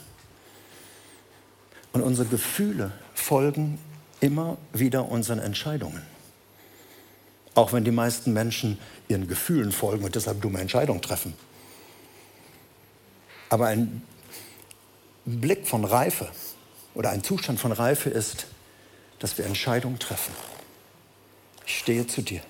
Und 1.93 2.03
unsere 2.03 2.29
Gefühle 2.29 2.93
folgen 3.15 3.81
immer 4.21 4.57
wieder 4.73 5.09
unseren 5.09 5.41
Entscheidungen. 5.41 6.03
Auch 7.57 7.73
wenn 7.73 7.83
die 7.83 7.91
meisten 7.91 8.33
Menschen 8.33 8.79
ihren 9.09 9.27
Gefühlen 9.27 9.73
folgen 9.73 10.05
und 10.05 10.15
deshalb 10.15 10.41
dumme 10.43 10.61
Entscheidungen 10.61 11.03
treffen. 11.03 11.35
Aber 13.49 13.67
ein 13.67 14.05
ein 15.27 15.41
Blick 15.41 15.67
von 15.67 15.85
Reife 15.85 16.29
oder 16.95 17.11
ein 17.11 17.23
Zustand 17.23 17.61
von 17.61 17.73
Reife 17.73 18.11
ist, 18.11 18.47
dass 19.19 19.39
wir 19.39 19.47
Entscheidungen 19.47 19.99
treffen. 19.99 20.35
Ich 21.67 21.79
stehe 21.79 22.07
zu 22.07 22.23
dir. 22.23 22.43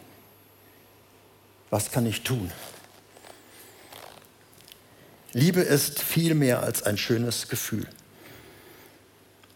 Was 1.71 1.91
kann 1.91 2.07
ich 2.07 2.23
tun? 2.23 2.51
Liebe 5.33 5.61
ist 5.61 6.01
viel 6.01 6.35
mehr 6.35 6.63
als 6.63 6.85
ein 6.85 6.97
schönes 6.97 7.49
Gefühl. 7.49 7.89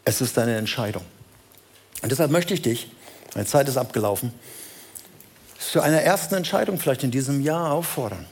Es 0.04 0.20
ist 0.20 0.38
eine 0.38 0.56
Entscheidung. 0.56 1.04
Und 2.02 2.10
deshalb 2.10 2.30
möchte 2.30 2.54
ich 2.54 2.62
dich, 2.62 2.90
meine 3.34 3.46
Zeit 3.46 3.68
ist 3.68 3.76
abgelaufen, 3.76 4.32
zu 5.58 5.80
einer 5.80 6.00
ersten 6.00 6.34
Entscheidung 6.34 6.78
vielleicht 6.78 7.02
in 7.02 7.10
diesem 7.10 7.42
Jahr 7.42 7.72
auffordern. 7.72 8.26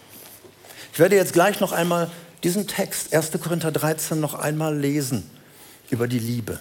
Ich 0.92 0.98
werde 0.98 1.16
jetzt 1.16 1.32
gleich 1.32 1.60
noch 1.60 1.72
einmal 1.72 2.10
diesen 2.42 2.66
Text 2.66 3.14
1. 3.14 3.32
Korinther 3.42 3.72
13 3.72 4.20
noch 4.20 4.34
einmal 4.34 4.76
lesen 4.76 5.28
über 5.90 6.08
die 6.08 6.18
Liebe. 6.18 6.60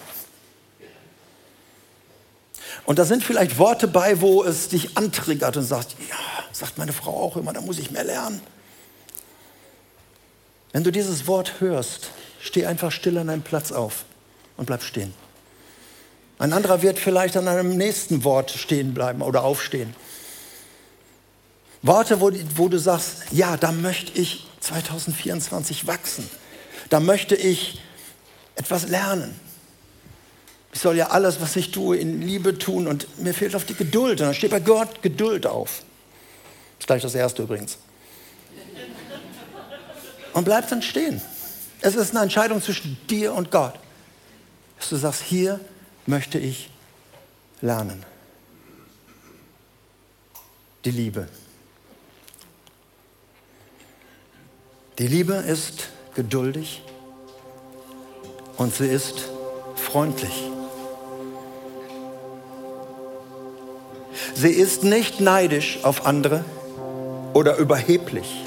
Und 2.86 3.00
da 3.00 3.06
sind 3.06 3.24
vielleicht 3.24 3.58
Worte 3.58 3.88
bei, 3.88 4.22
wo 4.22 4.44
es 4.44 4.68
dich 4.70 4.98
antriggert 4.98 5.58
und 5.58 5.64
sagt, 5.64 5.96
ja, 6.10 6.16
sagt 6.52 6.78
meine 6.78 6.94
Frau 6.94 7.24
auch 7.24 7.38
immer, 7.38 7.54
da 7.54 7.62
muss 7.62 7.80
ich 7.80 7.92
mehr 7.92 8.04
lernen. 8.04 8.42
Wenn 10.72 10.84
du 10.84 10.92
dieses 10.92 11.26
Wort 11.26 11.60
hörst, 11.60 12.12
steh 12.42 12.66
einfach 12.66 12.92
still 12.92 13.18
an 13.18 13.28
deinem 13.28 13.42
Platz 13.42 13.72
auf 13.72 14.06
und 14.58 14.66
bleib 14.66 14.84
stehen. 14.84 15.14
Ein 16.38 16.54
anderer 16.54 16.82
wird 16.82 17.00
vielleicht 17.00 17.38
an 17.38 17.48
einem 17.48 17.78
nächsten 17.78 18.24
Wort 18.24 18.52
stehen 18.52 18.94
bleiben 18.94 19.22
oder 19.22 19.44
aufstehen. 19.44 19.96
Worte, 21.82 22.20
wo, 22.20 22.32
wo 22.56 22.68
du 22.68 22.78
sagst, 22.78 23.24
ja, 23.32 23.58
da 23.58 23.72
möchte 23.72 24.20
ich 24.20 24.48
2024 24.65 25.88
wachsen. 25.88 26.30
Da 26.89 26.99
möchte 26.99 27.36
ich 27.36 27.82
etwas 28.56 28.88
lernen. 28.88 29.39
Ich 30.73 30.82
soll 30.82 30.97
ja 30.97 31.08
alles, 31.08 31.39
was 31.39 31.56
ich 31.56 31.71
tue, 31.71 31.97
in 31.97 32.21
Liebe 32.21 32.58
tun 32.58 32.88
und 32.88 33.21
mir 33.21 33.34
fehlt 33.34 33.56
auf 33.56 33.65
die 33.65 33.75
Geduld. 33.75 34.19
Und 34.19 34.28
dann 34.28 34.34
steht 34.34 34.51
bei 34.51 34.60
Gott 34.60 35.01
Geduld 35.01 35.45
auf. 35.45 35.84
Das 36.78 36.80
ist 36.82 36.88
gleich 36.88 37.01
das 37.01 37.15
erste 37.15 37.43
übrigens. 37.43 37.78
Und 40.34 40.43
bleib 40.43 40.67
dann 40.67 40.82
stehen. 40.82 41.21
Es 41.80 41.95
ist 41.95 42.12
eine 42.12 42.23
Entscheidung 42.23 42.62
zwischen 42.62 42.97
dir 43.10 43.34
und 43.34 43.51
Gott. 43.51 43.75
Dass 44.78 44.89
du 44.89 44.97
sagst, 44.97 45.21
hier 45.21 45.62
möchte 46.06 46.39
ich 46.39 46.69
lernen. 47.62 48.04
Die 50.84 50.91
Liebe. 50.91 51.30
Die 54.98 55.08
Liebe 55.08 55.34
ist 55.34 55.90
geduldig 56.16 56.82
und 58.56 58.74
sie 58.74 58.88
ist 58.88 59.26
freundlich. 59.76 60.50
Sie 64.34 64.52
ist 64.52 64.86
nicht 64.86 65.20
neidisch 65.20 65.80
auf 65.84 66.06
andere 66.06 66.46
oder 67.34 67.58
überheblich. 67.58 68.46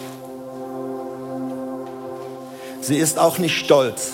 Sie 2.81 2.97
ist 2.97 3.19
auch 3.19 3.37
nicht 3.37 3.59
stolz 3.59 4.13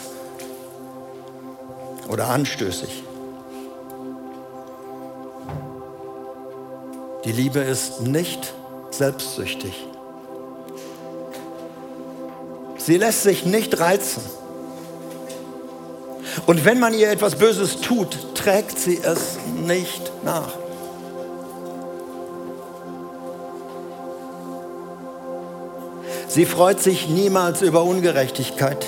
oder 2.09 2.31
anstößig. 2.31 3.05
Die 7.25 7.33
Liebe 7.33 7.61
ist 7.61 8.01
nicht 8.01 8.55
selbstsüchtig. 8.91 9.87
Sie 12.85 12.99
lässt 12.99 13.23
sich 13.23 13.47
nicht 13.47 13.81
reizen. 13.81 14.23
Und 16.47 16.67
wenn 16.67 16.79
man 16.79 16.93
ihr 16.93 17.11
etwas 17.11 17.37
Böses 17.37 17.81
tut, 17.81 18.35
trägt 18.35 18.79
sie 18.79 19.01
es 19.03 19.39
nicht 19.67 20.13
nach. 20.23 20.53
Sie 26.29 26.45
freut 26.45 26.81
sich 26.81 27.09
niemals 27.09 27.63
über 27.63 27.85
Ungerechtigkeit, 27.85 28.85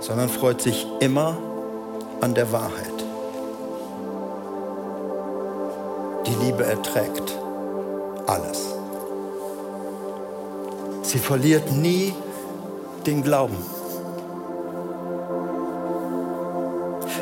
sondern 0.00 0.28
freut 0.28 0.60
sich 0.60 0.86
immer 1.00 1.38
an 2.20 2.34
der 2.34 2.52
Wahrheit. 2.52 3.04
Die 6.26 6.44
Liebe 6.44 6.64
erträgt 6.64 7.38
alles. 8.26 8.74
Sie 11.02 11.18
verliert 11.18 11.70
nie 11.72 12.12
den 13.06 13.22
Glauben. 13.22 13.56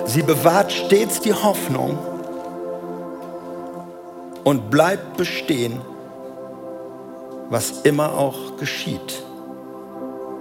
Sie 0.07 0.23
bewahrt 0.23 0.73
stets 0.73 1.21
die 1.21 1.33
Hoffnung 1.33 1.99
und 4.45 4.71
bleibt 4.71 5.17
bestehen, 5.17 5.81
was 7.51 7.83
immer 7.83 8.17
auch 8.17 8.57
geschieht 8.59 9.23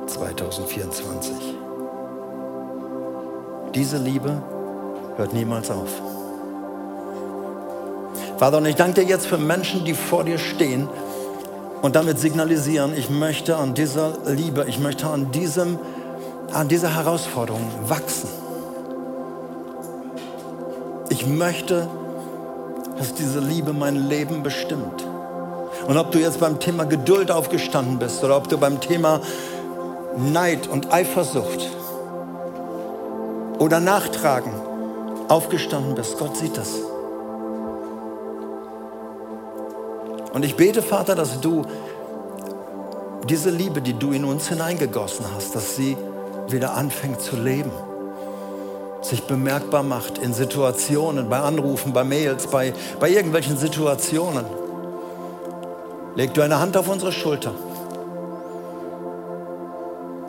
2024. 0.07 1.33
Diese 3.73 3.97
Liebe 3.97 4.41
hört 5.17 5.33
niemals 5.33 5.71
auf. 5.71 5.89
Vater, 8.37 8.57
und 8.57 8.65
ich 8.65 8.75
danke 8.75 9.01
dir 9.01 9.07
jetzt 9.07 9.25
für 9.25 9.37
Menschen, 9.37 9.85
die 9.85 9.93
vor 9.93 10.23
dir 10.23 10.37
stehen 10.37 10.87
und 11.83 11.97
damit 11.97 12.17
signalisieren, 12.17 12.93
ich 12.97 13.09
möchte 13.09 13.57
an 13.57 13.73
dieser 13.73 14.13
Liebe, 14.25 14.65
ich 14.69 14.79
möchte 14.79 15.07
an, 15.07 15.31
diesem, 15.31 15.77
an 16.53 16.69
dieser 16.69 16.95
Herausforderung 16.95 17.69
wachsen. 17.87 18.29
Ich 21.09 21.27
möchte, 21.27 21.89
dass 22.97 23.13
diese 23.15 23.41
Liebe 23.41 23.73
mein 23.73 24.07
Leben 24.07 24.43
bestimmt. 24.43 25.05
Und 25.85 25.97
ob 25.97 26.11
du 26.11 26.19
jetzt 26.19 26.39
beim 26.39 26.57
Thema 26.61 26.85
Geduld 26.85 27.29
aufgestanden 27.29 27.99
bist 27.99 28.23
oder 28.23 28.37
ob 28.37 28.47
du 28.47 28.57
beim 28.57 28.79
Thema 28.79 29.19
Neid 30.15 30.69
und 30.69 30.93
Eifersucht 30.93 31.69
oder 33.59 33.81
Nachtragen 33.81 34.53
aufgestanden 35.27 35.95
bist, 35.95 36.17
Gott 36.17 36.37
sieht 36.37 36.55
das. 36.55 36.92
Und 40.33 40.43
ich 40.43 40.55
bete, 40.55 40.81
Vater, 40.81 41.13
dass 41.13 41.39
du 41.39 41.63
diese 43.29 43.51
Liebe, 43.51 43.81
die 43.81 43.93
du 43.93 44.11
in 44.11 44.25
uns 44.25 44.49
hineingegossen 44.49 45.25
hast, 45.35 45.55
dass 45.55 45.75
sie 45.75 45.95
wieder 46.47 46.73
anfängt 46.73 47.21
zu 47.21 47.37
leben, 47.37 47.71
sich 49.01 49.23
bemerkbar 49.23 49.83
macht 49.83 50.17
in 50.17 50.33
Situationen, 50.33 51.29
bei 51.29 51.39
Anrufen, 51.39 51.93
bei 51.93 52.03
Mails, 52.03 52.47
bei, 52.47 52.73
bei 52.99 53.09
irgendwelchen 53.09 53.57
Situationen. 53.57 54.45
Leg 56.15 56.33
du 56.33 56.41
eine 56.41 56.59
Hand 56.59 56.75
auf 56.77 56.89
unsere 56.89 57.11
Schulter 57.11 57.53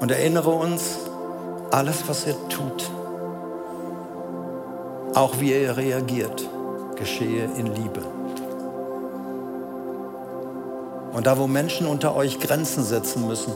und 0.01 0.11
erinnere 0.11 0.51
uns, 0.51 0.99
alles, 1.71 2.07
was 2.07 2.27
ihr 2.27 2.37
tut, 2.49 2.91
auch 5.15 5.41
wie 5.41 5.53
ihr 5.53 5.77
reagiert, 5.77 6.49
geschehe 6.97 7.49
in 7.57 7.75
Liebe. 7.75 8.14
Und 11.15 11.27
da, 11.27 11.39
wo 11.39 11.47
Menschen 11.47 11.87
unter 11.87 12.17
euch 12.17 12.41
Grenzen 12.41 12.83
setzen 12.83 13.29
müssen, 13.29 13.53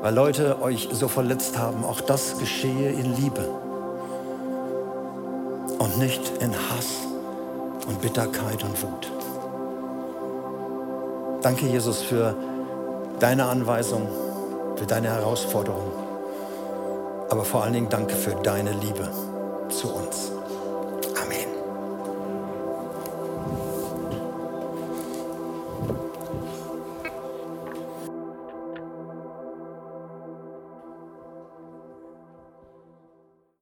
weil 0.00 0.14
Leute 0.14 0.62
euch 0.62 0.88
so 0.92 1.08
verletzt 1.08 1.58
haben, 1.58 1.84
auch 1.84 2.00
das 2.00 2.38
geschehe 2.38 2.90
in 2.92 3.16
Liebe 3.16 3.46
und 5.78 5.98
nicht 5.98 6.32
in 6.40 6.52
Hass 6.52 6.86
und 7.88 8.00
Bitterkeit 8.00 8.62
und 8.62 8.80
Wut. 8.82 9.10
Danke, 11.42 11.66
Jesus, 11.66 12.00
für 12.02 12.34
deine 13.18 13.46
Anweisung, 13.46 14.06
für 14.76 14.86
deine 14.86 15.08
Herausforderung, 15.08 15.90
aber 17.28 17.44
vor 17.44 17.64
allen 17.64 17.72
Dingen 17.72 17.88
danke 17.90 18.14
für 18.14 18.36
deine 18.36 18.72
Liebe 18.72 19.08
zu 19.68 19.88
uns. 19.92 20.39